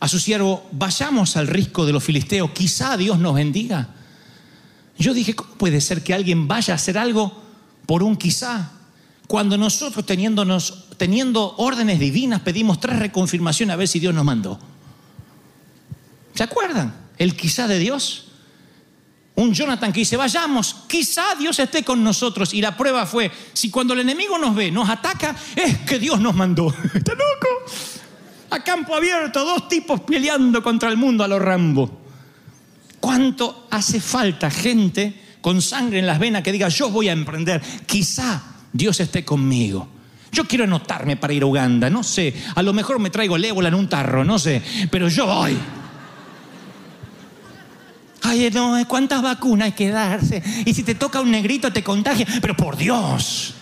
a 0.00 0.08
su 0.08 0.18
siervo, 0.18 0.66
vayamos 0.72 1.36
al 1.36 1.46
risco 1.46 1.86
de 1.86 1.92
los 1.92 2.02
filisteos, 2.02 2.50
quizá 2.50 2.96
Dios 2.96 3.18
nos 3.18 3.34
bendiga. 3.34 3.94
Yo 5.00 5.14
dije, 5.14 5.34
¿cómo 5.34 5.54
puede 5.54 5.80
ser 5.80 6.04
que 6.04 6.12
alguien 6.12 6.46
vaya 6.46 6.74
a 6.74 6.76
hacer 6.76 6.98
algo 6.98 7.32
por 7.86 8.02
un 8.02 8.16
quizá? 8.16 8.70
Cuando 9.26 9.56
nosotros 9.56 10.04
teniéndonos, 10.04 10.88
teniendo 10.98 11.54
órdenes 11.56 11.98
divinas 11.98 12.42
pedimos 12.42 12.80
tres 12.80 12.98
reconfirmaciones 12.98 13.72
a 13.72 13.76
ver 13.76 13.88
si 13.88 13.98
Dios 13.98 14.12
nos 14.12 14.26
mandó. 14.26 14.60
¿Se 16.34 16.42
acuerdan? 16.42 16.94
El 17.16 17.34
quizá 17.34 17.66
de 17.66 17.78
Dios. 17.78 18.26
Un 19.36 19.54
Jonathan 19.54 19.90
que 19.90 20.00
dice, 20.00 20.18
vayamos, 20.18 20.76
quizá 20.86 21.34
Dios 21.38 21.58
esté 21.58 21.82
con 21.82 22.04
nosotros. 22.04 22.52
Y 22.52 22.60
la 22.60 22.76
prueba 22.76 23.06
fue, 23.06 23.30
si 23.54 23.70
cuando 23.70 23.94
el 23.94 24.00
enemigo 24.00 24.36
nos 24.36 24.54
ve, 24.54 24.70
nos 24.70 24.90
ataca, 24.90 25.34
es 25.56 25.78
que 25.78 25.98
Dios 25.98 26.20
nos 26.20 26.34
mandó. 26.34 26.68
¿Está 26.94 27.12
loco? 27.14 27.48
A 28.50 28.62
campo 28.62 28.94
abierto, 28.94 29.46
dos 29.46 29.66
tipos 29.66 30.00
peleando 30.00 30.62
contra 30.62 30.90
el 30.90 30.98
mundo 30.98 31.24
a 31.24 31.28
los 31.28 31.40
Rambo. 31.40 31.99
¿Cuánto 33.00 33.66
hace 33.70 34.00
falta 34.00 34.50
gente 34.50 35.14
con 35.40 35.62
sangre 35.62 35.98
en 35.98 36.06
las 36.06 36.18
venas 36.18 36.42
que 36.42 36.52
diga, 36.52 36.68
yo 36.68 36.90
voy 36.90 37.08
a 37.08 37.12
emprender, 37.12 37.60
quizá 37.86 38.42
Dios 38.72 39.00
esté 39.00 39.24
conmigo? 39.24 39.88
Yo 40.32 40.44
quiero 40.44 40.64
anotarme 40.64 41.16
para 41.16 41.32
ir 41.32 41.42
a 41.42 41.46
Uganda, 41.46 41.90
no 41.90 42.04
sé, 42.04 42.34
a 42.54 42.62
lo 42.62 42.72
mejor 42.72 43.00
me 43.00 43.10
traigo 43.10 43.36
el 43.36 43.44
ébola 43.44 43.68
en 43.68 43.74
un 43.74 43.88
tarro, 43.88 44.24
no 44.24 44.38
sé, 44.38 44.62
pero 44.90 45.08
yo 45.08 45.26
voy. 45.26 45.58
Ay, 48.22 48.50
no, 48.52 48.76
¿cuántas 48.86 49.22
vacunas 49.22 49.66
hay 49.66 49.72
que 49.72 49.88
darse? 49.88 50.42
Y 50.66 50.74
si 50.74 50.82
te 50.82 50.94
toca 50.94 51.20
un 51.20 51.30
negrito 51.30 51.72
te 51.72 51.82
contagia, 51.82 52.26
pero 52.40 52.54
por 52.54 52.76
Dios. 52.76 53.54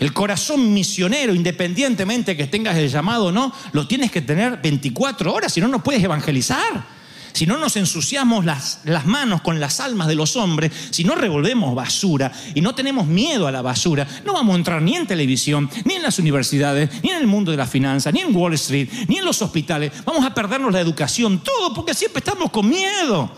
El 0.00 0.12
corazón 0.12 0.74
misionero, 0.74 1.32
independientemente 1.32 2.36
que 2.36 2.48
tengas 2.48 2.76
el 2.76 2.90
llamado 2.90 3.26
o 3.26 3.32
no, 3.32 3.52
lo 3.72 3.86
tienes 3.86 4.10
que 4.10 4.20
tener 4.20 4.60
24 4.60 5.32
horas, 5.32 5.52
si 5.52 5.60
no, 5.60 5.68
no 5.68 5.82
puedes 5.82 6.02
evangelizar. 6.02 6.93
Si 7.34 7.46
no 7.46 7.58
nos 7.58 7.76
ensuciamos 7.76 8.44
las, 8.44 8.78
las, 8.84 9.06
manos 9.06 9.42
con 9.42 9.58
las 9.58 9.80
almas 9.80 10.06
de 10.06 10.14
los 10.14 10.36
hombres, 10.36 10.70
si 10.90 11.02
no 11.02 11.16
revolvemos 11.16 11.74
basura 11.74 12.30
y 12.54 12.60
no 12.60 12.76
tenemos 12.76 13.08
miedo 13.08 13.48
a 13.48 13.52
la 13.52 13.60
basura, 13.60 14.06
no 14.24 14.32
vamos 14.32 14.54
a 14.54 14.58
entrar 14.58 14.80
ni 14.80 14.94
en 14.94 15.04
televisión, 15.04 15.68
ni 15.84 15.94
en 15.94 16.02
las 16.02 16.20
universidades, 16.20 17.02
ni 17.02 17.10
en 17.10 17.16
el 17.16 17.26
mundo 17.26 17.50
de 17.50 17.56
la 17.56 17.66
finanza, 17.66 18.12
ni 18.12 18.20
en 18.20 18.34
Wall 18.34 18.54
Street, 18.54 18.88
ni 19.08 19.18
en 19.18 19.24
los 19.24 19.42
hospitales. 19.42 19.90
Vamos 20.04 20.24
a 20.24 20.32
perdernos 20.32 20.72
la 20.72 20.80
educación, 20.80 21.40
todo 21.40 21.74
porque 21.74 21.92
siempre 21.92 22.20
estamos 22.20 22.52
con 22.52 22.68
miedo. 22.68 23.28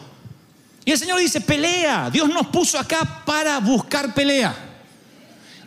Y 0.85 0.91
el 0.93 0.99
Señor 0.99 1.19
dice, 1.19 1.41
pelea. 1.41 2.11
Dios 2.11 2.29
nos 2.29 2.49
puso 2.49 2.79
acá 2.79 3.23
para 3.25 3.59
buscar 3.61 4.13
pelea. 4.13 4.66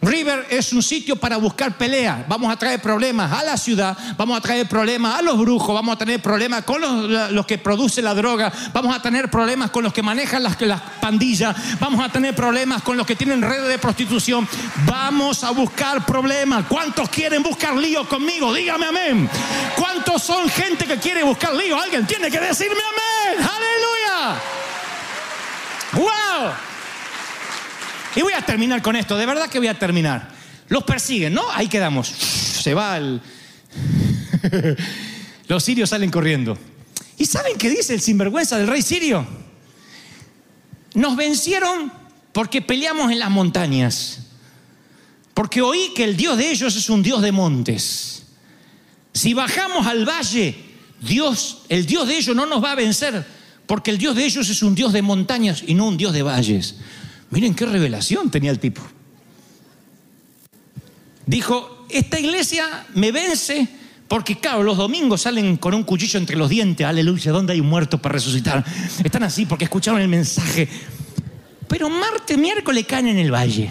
River 0.02 0.48
es 0.50 0.72
un 0.74 0.82
sitio 0.82 1.16
para 1.16 1.38
buscar 1.38 1.78
pelea. 1.78 2.26
Vamos 2.28 2.52
a 2.52 2.58
traer 2.58 2.82
problemas 2.82 3.32
a 3.32 3.44
la 3.44 3.58
ciudad, 3.58 3.98
vamos 4.18 4.38
a 4.38 4.42
traer 4.42 4.68
problemas 4.68 5.20
a 5.20 5.22
los 5.22 5.38
brujos, 5.38 5.74
vamos 5.74 5.96
a 5.96 5.98
tener 5.98 6.22
problemas 6.22 6.64
con 6.64 6.82
los, 6.82 7.32
los 7.32 7.46
que 7.46 7.58
producen 7.58 8.06
la 8.06 8.14
droga, 8.14 8.52
vamos 8.74 8.96
a 8.96 9.02
tener 9.02 9.30
problemas 9.30 9.72
con 9.72 9.84
los 9.84 9.94
que 9.94 10.02
manejan 10.02 10.44
las, 10.44 10.60
las, 10.62 10.82
pandillas, 11.02 11.56
vamos 11.80 12.04
a 12.04 12.10
tener 12.10 12.36
problemas 12.36 12.82
con 12.82 12.98
los 12.98 13.06
que 13.06 13.16
tienen 13.16 13.42
redes 13.42 13.68
de 13.68 13.78
prostitución. 13.78 14.48
Vamos 14.86 15.44
a 15.44 15.52
buscar 15.52 16.06
problemas. 16.06 16.66
¿Cuántos 16.68 17.10
quieren 17.10 17.44
buscar 17.44 17.76
lío 17.76 18.08
conmigo? 18.08 18.54
Dígame 18.54 18.86
amén. 18.86 19.30
¿Cuántos 19.76 20.24
son 20.24 20.50
gente 20.50 20.86
que 20.86 20.98
quiere 20.98 21.24
buscar 21.24 21.54
lío? 21.54 21.80
Alguien 21.80 22.06
tiene 22.06 22.30
que 22.30 22.40
decirme 22.40 22.76
amén. 22.76 23.48
Aleluya. 23.50 24.42
¡Wow! 25.94 26.69
Y 28.16 28.22
voy 28.22 28.34
a 28.34 28.42
terminar 28.42 28.82
con 28.82 28.96
esto, 28.96 29.18
de 29.18 29.26
verdad 29.26 29.50
que 29.50 29.60
voy 29.60 29.68
a 29.68 29.78
terminar. 29.78 30.30
Los 30.68 30.84
persiguen, 30.84 31.34
¿no? 31.34 31.50
Ahí 31.52 31.68
quedamos. 31.68 32.08
Se 32.08 32.74
va 32.74 32.98
el... 32.98 33.22
Los 35.48 35.64
sirios 35.64 35.90
salen 35.90 36.12
corriendo. 36.12 36.58
¿Y 37.18 37.26
saben 37.26 37.58
qué 37.58 37.70
dice 37.70 37.94
el 37.94 38.02
sinvergüenza 38.02 38.58
del 38.58 38.68
rey 38.68 38.82
sirio? 38.82 39.26
Nos 40.94 41.16
vencieron 41.16 41.92
porque 42.32 42.62
peleamos 42.62 43.12
en 43.12 43.20
las 43.20 43.32
montañas. 43.32 44.20
Porque 45.34 45.62
oí 45.62 45.92
que 45.96 46.04
el 46.04 46.16
Dios 46.18 46.38
de 46.38 46.52
ellos 46.52 46.76
es 46.76 46.90
un 46.90 47.02
Dios 47.02 47.22
de 47.22 47.32
montes. 47.32 48.24
Si 49.14 49.34
bajamos 49.34 49.88
al 49.88 50.08
valle, 50.08 50.56
Dios, 51.02 51.64
el 51.70 51.86
Dios 51.86 52.08
de 52.08 52.18
ellos 52.18 52.36
no 52.36 52.46
nos 52.46 52.64
va 52.64 52.72
a 52.72 52.76
vencer, 52.76 53.26
porque 53.66 53.92
el 53.92 53.98
Dios 53.98 54.16
de 54.16 54.26
ellos 54.26 54.50
es 54.50 54.62
un 54.62 54.76
Dios 54.76 54.94
de 54.94 55.02
montañas 55.02 55.64
y 55.66 55.74
no 55.74 55.88
un 55.88 55.98
Dios 55.98 56.14
de 56.14 56.24
valles. 56.24 56.76
Miren 57.32 57.54
qué 57.54 57.66
revelación 57.66 58.32
tenía 58.32 58.52
el 58.52 58.60
tipo. 58.60 58.82
Dijo, 61.26 61.86
esta 61.90 62.20
iglesia 62.20 62.88
me 62.96 63.12
vence 63.12 63.68
porque, 64.08 64.40
claro, 64.40 64.64
los 64.64 64.78
domingos 64.78 65.22
salen 65.22 65.58
con 65.58 65.76
un 65.76 65.84
cuchillo 65.84 66.18
entre 66.20 66.36
los 66.36 66.50
dientes, 66.50 66.86
aleluya, 66.86 67.32
¿dónde 67.32 67.54
hay 67.54 67.60
un 67.60 67.68
muerto 67.68 68.02
para 68.02 68.14
resucitar? 68.14 68.66
Están 69.04 69.22
así 69.22 69.46
porque 69.46 69.66
escucharon 69.66 70.02
el 70.02 70.08
mensaje. 70.08 70.68
Pero 71.68 71.88
martes, 71.90 72.36
miércoles 72.36 72.88
caen 72.88 73.10
en 73.10 73.20
el 73.20 73.32
valle. 73.32 73.70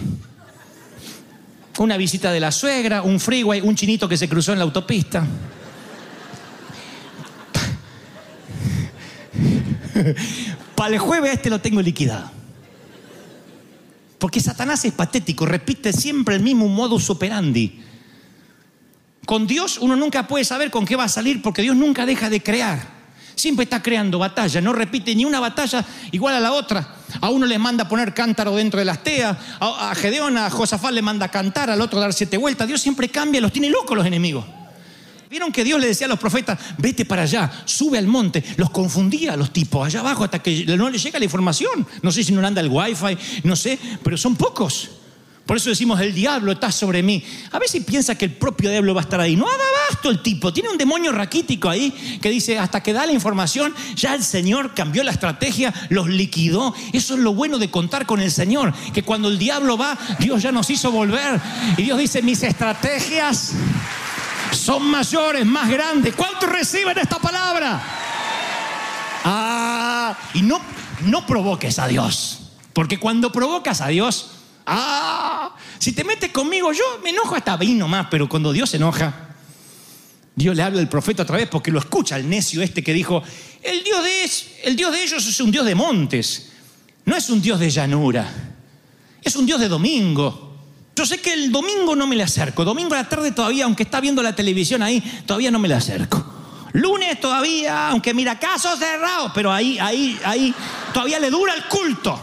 Una 1.78 1.96
visita 1.96 2.30
de 2.30 2.38
la 2.38 2.52
suegra, 2.52 3.02
un 3.02 3.18
freeway, 3.18 3.60
un 3.60 3.74
chinito 3.74 4.08
que 4.08 4.16
se 4.16 4.28
cruzó 4.28 4.52
en 4.52 4.58
la 4.58 4.64
autopista. 4.64 5.26
Para 10.76 10.94
el 10.94 11.00
jueves 11.00 11.32
este 11.32 11.50
lo 11.50 11.60
tengo 11.60 11.82
liquidado. 11.82 12.37
Porque 14.18 14.40
Satanás 14.40 14.84
es 14.84 14.92
patético, 14.92 15.46
repite 15.46 15.92
siempre 15.92 16.34
el 16.34 16.42
mismo 16.42 16.68
modus 16.68 17.08
operandi. 17.10 17.82
Con 19.24 19.46
Dios 19.46 19.78
uno 19.78 19.94
nunca 19.94 20.26
puede 20.26 20.44
saber 20.44 20.70
con 20.70 20.84
qué 20.84 20.96
va 20.96 21.04
a 21.04 21.08
salir 21.08 21.42
porque 21.42 21.62
Dios 21.62 21.76
nunca 21.76 22.06
deja 22.06 22.30
de 22.30 22.42
crear. 22.42 22.98
Siempre 23.34 23.64
está 23.64 23.80
creando 23.80 24.18
batalla, 24.18 24.60
no 24.60 24.72
repite 24.72 25.14
ni 25.14 25.24
una 25.24 25.38
batalla 25.38 25.84
igual 26.10 26.34
a 26.34 26.40
la 26.40 26.52
otra. 26.52 26.96
A 27.20 27.30
uno 27.30 27.46
le 27.46 27.58
manda 27.58 27.88
poner 27.88 28.12
cántaro 28.12 28.56
dentro 28.56 28.80
de 28.80 28.84
las 28.84 29.04
teas, 29.04 29.36
a, 29.60 29.94
Gedeón, 29.94 30.36
a 30.36 30.50
Josafat 30.50 30.92
le 30.92 31.02
manda 31.02 31.28
cantar, 31.28 31.70
al 31.70 31.80
otro 31.80 32.00
dar 32.00 32.12
siete 32.12 32.36
vueltas. 32.36 32.66
Dios 32.66 32.80
siempre 32.80 33.08
cambia, 33.08 33.40
los 33.40 33.52
tiene 33.52 33.70
locos 33.70 33.96
los 33.96 34.06
enemigos. 34.06 34.44
Vieron 35.30 35.52
que 35.52 35.64
Dios 35.64 35.78
le 35.80 35.88
decía 35.88 36.06
a 36.06 36.08
los 36.08 36.18
profetas, 36.18 36.58
vete 36.78 37.04
para 37.04 37.22
allá, 37.22 37.50
sube 37.66 37.98
al 37.98 38.06
monte. 38.06 38.42
Los 38.56 38.70
confundía 38.70 39.34
a 39.34 39.36
los 39.36 39.52
tipos 39.52 39.86
allá 39.86 40.00
abajo 40.00 40.24
hasta 40.24 40.38
que 40.38 40.64
no 40.64 40.88
les 40.88 41.02
llega 41.02 41.18
la 41.18 41.26
información. 41.26 41.86
No 42.02 42.10
sé 42.10 42.24
si 42.24 42.32
no 42.32 42.46
anda 42.46 42.60
el 42.60 42.68
wifi, 42.68 43.16
no 43.44 43.54
sé, 43.54 43.78
pero 44.02 44.16
son 44.16 44.36
pocos. 44.36 44.90
Por 45.48 45.56
eso 45.56 45.70
decimos, 45.70 45.98
el 46.02 46.14
diablo 46.14 46.52
está 46.52 46.70
sobre 46.70 47.02
mí. 47.02 47.24
A 47.52 47.58
ver 47.58 47.70
si 47.70 47.80
piensa 47.80 48.16
que 48.16 48.26
el 48.26 48.32
propio 48.32 48.68
diablo 48.68 48.94
va 48.94 49.00
a 49.00 49.04
estar 49.04 49.18
ahí. 49.18 49.34
No 49.34 49.46
da 49.46 49.52
abasto 49.86 50.10
el 50.10 50.20
tipo. 50.20 50.52
Tiene 50.52 50.68
un 50.68 50.76
demonio 50.76 51.10
raquítico 51.10 51.70
ahí 51.70 51.90
que 52.20 52.28
dice, 52.28 52.58
hasta 52.58 52.82
que 52.82 52.92
da 52.92 53.06
la 53.06 53.12
información, 53.12 53.74
ya 53.96 54.14
el 54.14 54.22
Señor 54.22 54.74
cambió 54.74 55.02
la 55.04 55.10
estrategia, 55.10 55.72
los 55.88 56.08
liquidó. 56.08 56.74
Eso 56.92 57.14
es 57.14 57.20
lo 57.20 57.32
bueno 57.32 57.58
de 57.58 57.70
contar 57.70 58.04
con 58.04 58.20
el 58.20 58.30
Señor. 58.30 58.74
Que 58.92 59.02
cuando 59.02 59.28
el 59.28 59.38
diablo 59.38 59.78
va, 59.78 59.98
Dios 60.18 60.42
ya 60.42 60.52
nos 60.52 60.68
hizo 60.68 60.90
volver. 60.90 61.40
Y 61.78 61.82
Dios 61.82 61.98
dice, 61.98 62.20
mis 62.20 62.42
estrategias 62.42 63.54
son 64.52 64.90
mayores, 64.90 65.44
más 65.46 65.68
grandes. 65.68 66.14
¿Cuántos 66.14 66.48
reciben 66.48 66.98
esta 66.98 67.18
palabra? 67.18 67.80
Ah, 69.24 70.16
y 70.34 70.42
no, 70.42 70.60
no 71.02 71.26
provoques 71.26 71.78
a 71.78 71.86
Dios. 71.86 72.52
Porque 72.72 72.98
cuando 72.98 73.32
provocas 73.32 73.80
a 73.80 73.88
Dios, 73.88 74.30
ah, 74.66 75.54
si 75.78 75.92
te 75.92 76.04
metes 76.04 76.30
conmigo, 76.30 76.72
yo 76.72 76.84
me 77.02 77.10
enojo 77.10 77.34
hasta 77.34 77.56
vino 77.56 77.88
más, 77.88 78.06
pero 78.10 78.28
cuando 78.28 78.52
Dios 78.52 78.70
se 78.70 78.76
enoja, 78.76 79.28
Dios 80.34 80.54
le 80.54 80.62
habla 80.62 80.80
al 80.80 80.88
profeta 80.88 81.24
otra 81.24 81.36
vez 81.36 81.48
porque 81.48 81.72
lo 81.72 81.80
escucha 81.80 82.16
el 82.16 82.28
necio 82.28 82.62
este 82.62 82.84
que 82.84 82.92
dijo, 82.92 83.22
el 83.62 83.82
Dios 83.82 84.92
de 84.92 85.02
ellos 85.02 85.26
es 85.26 85.40
un 85.40 85.50
Dios 85.50 85.66
de 85.66 85.74
montes, 85.74 86.52
no 87.04 87.16
es 87.16 87.28
un 87.30 87.42
Dios 87.42 87.58
de 87.58 87.70
llanura, 87.70 88.30
es 89.22 89.34
un 89.34 89.46
Dios 89.46 89.60
de 89.60 89.68
domingo. 89.68 90.47
Yo 90.98 91.06
sé 91.06 91.18
que 91.18 91.32
el 91.32 91.52
domingo 91.52 91.94
no 91.94 92.08
me 92.08 92.16
le 92.16 92.24
acerco. 92.24 92.64
Domingo 92.64 92.92
a 92.92 92.96
la 92.96 93.08
tarde 93.08 93.30
todavía, 93.30 93.66
aunque 93.66 93.84
está 93.84 94.00
viendo 94.00 94.20
la 94.20 94.34
televisión 94.34 94.82
ahí, 94.82 95.00
todavía 95.26 95.48
no 95.48 95.60
me 95.60 95.68
le 95.68 95.74
acerco. 95.74 96.26
Lunes 96.72 97.20
todavía, 97.20 97.90
aunque 97.90 98.12
mira, 98.12 98.36
caso 98.40 98.76
cerrado, 98.76 99.30
pero 99.32 99.52
ahí, 99.52 99.78
ahí, 99.78 100.18
ahí, 100.24 100.52
todavía 100.92 101.20
le 101.20 101.30
dura 101.30 101.54
el 101.54 101.66
culto. 101.66 102.20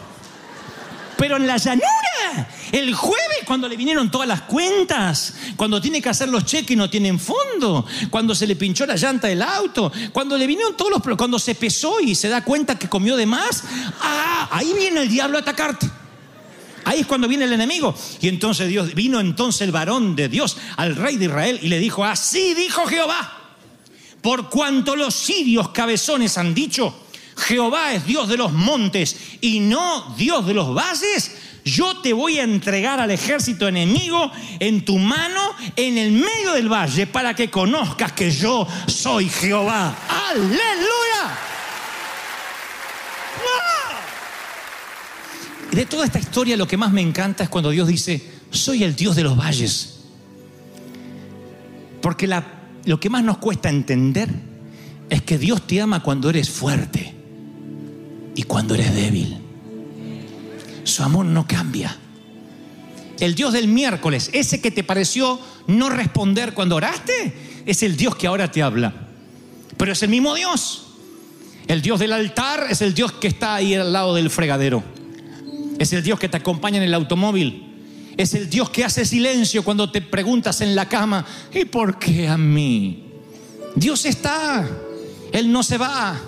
Pero 1.17 1.37
en 1.37 1.47
la 1.47 1.55
llanura, 1.55 2.49
el 2.73 2.93
jueves, 2.93 3.37
cuando 3.45 3.69
le 3.69 3.77
vinieron 3.77 4.11
todas 4.11 4.27
las 4.27 4.41
cuentas, 4.41 5.35
cuando 5.55 5.79
tiene 5.79 6.01
que 6.01 6.09
hacer 6.09 6.27
los 6.27 6.43
cheques 6.43 6.71
y 6.71 6.75
no 6.75 6.89
tienen 6.89 7.17
fondo, 7.17 7.85
cuando 8.09 8.35
se 8.35 8.45
le 8.45 8.57
pinchó 8.57 8.85
la 8.85 8.97
llanta 8.97 9.29
del 9.29 9.41
auto, 9.41 9.89
cuando 10.11 10.37
le 10.37 10.45
vinieron 10.45 10.75
todos 10.75 10.91
los. 10.91 11.17
cuando 11.17 11.39
se 11.39 11.55
pesó 11.55 12.01
y 12.01 12.13
se 12.13 12.27
da 12.27 12.43
cuenta 12.43 12.77
que 12.77 12.89
comió 12.89 13.15
de 13.15 13.25
más, 13.25 13.63
ah, 14.01 14.49
ahí 14.51 14.73
viene 14.73 15.03
el 15.03 15.07
diablo 15.07 15.37
a 15.37 15.41
atacarte. 15.41 15.89
Ahí 16.85 17.01
es 17.01 17.07
cuando 17.07 17.27
viene 17.27 17.45
el 17.45 17.53
enemigo. 17.53 17.95
Y 18.21 18.27
entonces 18.27 18.69
Dios, 18.69 18.93
vino 18.93 19.19
entonces 19.19 19.61
el 19.61 19.71
varón 19.71 20.15
de 20.15 20.29
Dios 20.29 20.57
al 20.77 20.95
rey 20.95 21.17
de 21.17 21.25
Israel 21.25 21.59
y 21.61 21.67
le 21.67 21.79
dijo, 21.79 22.05
así 22.05 22.53
dijo 22.53 22.85
Jehová. 22.85 23.41
por 24.21 24.49
cuanto 24.49 24.95
los 24.95 25.13
sirios 25.13 25.69
cabezones 25.69 26.37
han 26.37 26.55
dicho, 26.55 27.05
Jehová 27.37 27.93
es 27.93 28.05
Dios 28.05 28.27
de 28.27 28.37
los 28.37 28.53
montes 28.53 29.17
y 29.41 29.59
no 29.59 30.15
Dios 30.17 30.47
de 30.47 30.53
los 30.53 30.73
valles, 30.73 31.31
yo 31.65 31.97
te 31.97 32.13
voy 32.13 32.39
a 32.39 32.43
entregar 32.43 32.99
al 32.99 33.11
ejército 33.11 33.67
enemigo 33.67 34.31
en 34.59 34.85
tu 34.85 34.97
mano 34.97 35.41
en 35.75 35.97
el 35.97 36.11
medio 36.11 36.53
del 36.53 36.71
valle 36.71 37.07
para 37.07 37.35
que 37.35 37.49
conozcas 37.49 38.11
que 38.11 38.31
yo 38.31 38.67
soy 38.87 39.29
Jehová. 39.29 39.95
Aleluya. 40.29 41.54
De 45.75 45.85
toda 45.85 46.05
esta 46.05 46.19
historia 46.19 46.55
lo 46.55 46.69
que 46.69 46.77
más 46.77 46.93
me 46.93 47.01
encanta 47.01 47.43
es 47.43 47.49
cuando 47.49 47.69
Dios 47.69 47.89
dice, 47.89 48.23
soy 48.49 48.85
el 48.85 48.95
Dios 48.95 49.13
de 49.17 49.23
los 49.23 49.37
valles. 49.37 49.99
Porque 52.01 52.33
lo 52.85 52.97
que 52.97 53.09
más 53.09 53.25
nos 53.25 53.39
cuesta 53.39 53.67
entender 53.67 54.29
es 55.09 55.21
que 55.23 55.37
Dios 55.37 55.67
te 55.67 55.81
ama 55.81 56.01
cuando 56.01 56.29
eres 56.29 56.49
fuerte 56.49 57.13
y 58.35 58.43
cuando 58.43 58.73
eres 58.73 58.95
débil. 58.95 59.37
Su 60.85 61.03
amor 61.03 61.25
no 61.25 61.45
cambia. 61.45 61.97
El 63.19 63.35
Dios 63.35 63.51
del 63.51 63.67
miércoles, 63.67 64.29
ese 64.31 64.61
que 64.61 64.71
te 64.71 64.85
pareció 64.85 65.41
no 65.67 65.89
responder 65.89 66.53
cuando 66.53 66.77
oraste, 66.77 67.63
es 67.65 67.83
el 67.83 67.97
Dios 67.97 68.15
que 68.15 68.27
ahora 68.27 68.49
te 68.49 68.63
habla. 68.63 68.93
Pero 69.75 69.91
es 69.91 70.01
el 70.03 70.09
mismo 70.09 70.35
Dios. 70.35 70.85
El 71.67 71.81
Dios 71.81 71.99
del 71.99 72.13
altar 72.13 72.67
es 72.69 72.81
el 72.81 72.93
Dios 72.93 73.11
que 73.11 73.27
está 73.27 73.55
ahí 73.55 73.75
al 73.75 73.91
lado 73.91 74.15
del 74.15 74.29
fregadero. 74.29 74.94
Es 75.77 75.91
el 75.93 76.03
Dios 76.03 76.19
que 76.19 76.29
te 76.29 76.37
acompaña 76.37 76.77
en 76.77 76.83
el 76.83 76.93
automóvil. 76.93 77.75
Es 78.17 78.33
el 78.33 78.49
Dios 78.49 78.69
que 78.69 78.85
hace 78.85 79.05
silencio 79.05 79.63
cuando 79.63 79.91
te 79.91 80.01
preguntas 80.01 80.61
en 80.61 80.75
la 80.75 80.87
cama, 80.87 81.25
¿y 81.53 81.65
por 81.65 81.99
qué 81.99 82.27
a 82.27 82.37
mí? 82.37 83.03
Dios 83.75 84.05
está, 84.05 84.65
Él 85.33 85.51
no 85.51 85.63
se 85.63 85.77
va. 85.77 86.19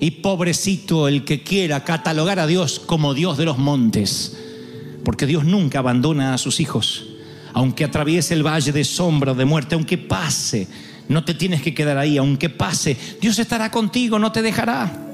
Y 0.00 0.10
pobrecito 0.12 1.08
el 1.08 1.24
que 1.24 1.42
quiera 1.42 1.84
catalogar 1.84 2.38
a 2.38 2.46
Dios 2.46 2.78
como 2.78 3.14
Dios 3.14 3.38
de 3.38 3.44
los 3.44 3.58
montes, 3.58 4.36
porque 5.04 5.26
Dios 5.26 5.44
nunca 5.44 5.78
abandona 5.78 6.34
a 6.34 6.38
sus 6.38 6.60
hijos. 6.60 7.06
Aunque 7.52 7.84
atraviese 7.84 8.34
el 8.34 8.46
valle 8.46 8.72
de 8.72 8.84
sombra 8.84 9.34
de 9.34 9.44
muerte, 9.44 9.74
aunque 9.74 9.98
pase, 9.98 10.68
no 11.08 11.24
te 11.24 11.34
tienes 11.34 11.62
que 11.62 11.74
quedar 11.74 11.98
ahí, 11.98 12.16
aunque 12.18 12.48
pase, 12.48 12.96
Dios 13.20 13.38
estará 13.38 13.70
contigo, 13.70 14.18
no 14.18 14.30
te 14.30 14.42
dejará. 14.42 15.09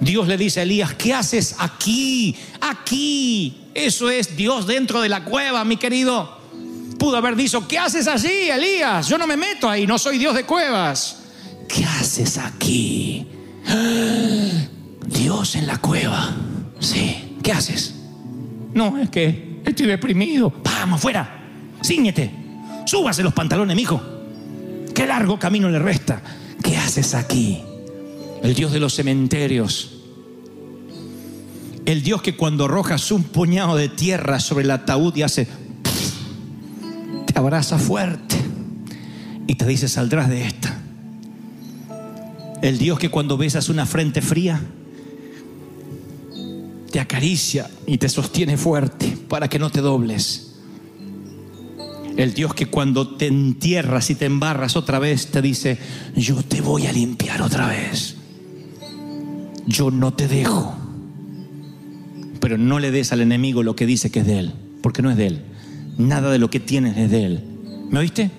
Dios 0.00 0.28
le 0.28 0.36
dice 0.36 0.60
a 0.60 0.62
Elías, 0.62 0.94
¿qué 0.94 1.14
haces 1.14 1.56
aquí? 1.58 2.36
Aquí. 2.60 3.62
Eso 3.74 4.10
es 4.10 4.36
Dios 4.36 4.66
dentro 4.66 5.00
de 5.00 5.08
la 5.08 5.24
cueva, 5.24 5.64
mi 5.64 5.76
querido. 5.76 6.38
Pudo 6.98 7.16
haber 7.16 7.36
dicho, 7.36 7.66
¿qué 7.66 7.78
haces 7.78 8.06
allí, 8.06 8.50
Elías? 8.50 9.08
Yo 9.08 9.18
no 9.18 9.26
me 9.26 9.36
meto 9.36 9.68
ahí, 9.68 9.86
no 9.86 9.98
soy 9.98 10.18
Dios 10.18 10.34
de 10.34 10.44
cuevas. 10.44 11.18
¿Qué 11.68 11.84
haces 11.84 12.38
aquí? 12.38 13.26
Dios 15.06 15.56
en 15.56 15.66
la 15.66 15.78
cueva. 15.78 16.34
Sí. 16.80 17.36
¿Qué 17.42 17.52
haces? 17.52 17.94
No, 18.72 18.98
es 18.98 19.10
que 19.10 19.60
estoy 19.64 19.86
deprimido. 19.86 20.52
Vamos, 20.64 21.00
fuera. 21.00 21.42
Cíñete. 21.84 22.30
Súbase 22.86 23.22
los 23.22 23.34
pantalones, 23.34 23.76
mijo. 23.76 24.00
Qué 24.94 25.06
largo 25.06 25.38
camino 25.38 25.68
le 25.68 25.78
resta. 25.78 26.22
¿Qué 26.62 26.76
haces 26.76 27.14
aquí? 27.14 27.62
El 28.44 28.54
Dios 28.54 28.72
de 28.72 28.78
los 28.78 28.92
cementerios. 28.92 29.90
El 31.86 32.02
Dios 32.02 32.20
que 32.20 32.36
cuando 32.36 32.66
arrojas 32.66 33.10
un 33.10 33.22
puñado 33.22 33.74
de 33.74 33.88
tierra 33.88 34.38
sobre 34.38 34.64
el 34.64 34.70
ataúd 34.70 35.16
y 35.16 35.22
hace, 35.22 35.48
te 37.24 37.38
abraza 37.38 37.78
fuerte 37.78 38.36
y 39.46 39.54
te 39.54 39.64
dice, 39.66 39.88
saldrás 39.88 40.28
de 40.28 40.44
esta. 40.44 40.78
El 42.60 42.76
Dios 42.76 42.98
que 42.98 43.08
cuando 43.08 43.38
besas 43.38 43.70
una 43.70 43.86
frente 43.86 44.20
fría, 44.20 44.60
te 46.90 47.00
acaricia 47.00 47.70
y 47.86 47.96
te 47.96 48.10
sostiene 48.10 48.58
fuerte 48.58 49.16
para 49.26 49.48
que 49.48 49.58
no 49.58 49.70
te 49.70 49.80
dobles. 49.80 50.52
El 52.18 52.34
Dios 52.34 52.52
que 52.52 52.66
cuando 52.66 53.16
te 53.16 53.26
entierras 53.26 54.10
y 54.10 54.16
te 54.16 54.26
embarras 54.26 54.76
otra 54.76 54.98
vez 54.98 55.28
te 55.28 55.40
dice, 55.40 55.78
yo 56.14 56.42
te 56.42 56.60
voy 56.60 56.86
a 56.86 56.92
limpiar 56.92 57.40
otra 57.40 57.68
vez. 57.68 58.13
Yo 59.66 59.90
no 59.90 60.12
te 60.12 60.28
dejo. 60.28 60.74
Pero 62.40 62.58
no 62.58 62.78
le 62.78 62.90
des 62.90 63.12
al 63.12 63.20
enemigo 63.20 63.62
lo 63.62 63.74
que 63.76 63.86
dice 63.86 64.10
que 64.10 64.20
es 64.20 64.26
de 64.26 64.38
él, 64.38 64.52
porque 64.82 65.02
no 65.02 65.10
es 65.10 65.16
de 65.16 65.26
él. 65.28 65.42
Nada 65.96 66.30
de 66.30 66.38
lo 66.38 66.50
que 66.50 66.60
tienes 66.60 66.96
es 66.96 67.10
de 67.10 67.24
él. 67.24 67.44
¿Me 67.90 68.00
oíste? 68.00 68.30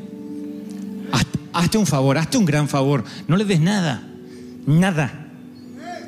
Haz- 1.11 1.25
Hazte 1.53 1.77
un 1.77 1.85
favor, 1.87 2.17
hazte 2.17 2.37
un 2.37 2.45
gran 2.45 2.67
favor. 2.67 3.03
No 3.27 3.37
le 3.37 3.45
des 3.45 3.59
nada, 3.59 4.03
nada. 4.67 5.21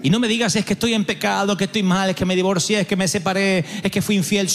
Y 0.03 0.10
no 0.12 0.19
me 0.19 0.27
digas 0.27 0.56
es 0.56 0.63
que 0.65 0.73
estoy 0.73 0.93
en 0.93 1.06
pecado, 1.06 1.58
que 1.58 1.63
estoy 1.63 1.82
mal, 1.84 2.10
es 2.10 2.15
que 2.15 2.25
me 2.25 2.36
divorcié, 2.36 2.82
es 2.82 2.88
que 2.88 2.95
me 2.95 3.08
separé, 3.08 3.65
es 3.82 3.91
que 3.91 4.01
fui 4.01 4.15
infiel. 4.15 4.47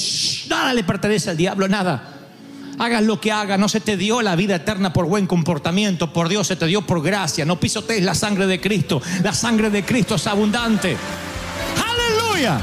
Nada 0.49 0.73
le 0.73 0.85
pertenece 0.85 1.31
al 1.31 1.37
diablo, 1.37 1.67
nada. 1.67 2.12
Hagas 2.79 3.03
lo 3.03 3.21
que 3.21 3.33
hagas, 3.33 3.59
no 3.59 3.69
se 3.69 3.81
te 3.81 3.97
dio 3.97 4.23
la 4.23 4.37
vida 4.37 4.57
eterna 4.57 4.93
por 4.93 5.07
buen 5.07 5.27
comportamiento, 5.27 6.13
por 6.13 6.29
Dios 6.29 6.47
se 6.47 6.57
te 6.57 6.67
dio 6.67 6.83
por 6.83 7.03
gracia. 7.03 7.45
No 7.45 7.61
pisotees 7.61 8.03
la 8.03 8.15
sangre 8.15 8.47
de 8.47 8.61
Cristo, 8.61 9.01
la 9.23 9.33
sangre 9.33 9.71
de 9.71 9.85
Cristo 9.85 10.17
es 10.17 10.27
abundante. 10.27 10.97
Aleluya. 11.77 12.61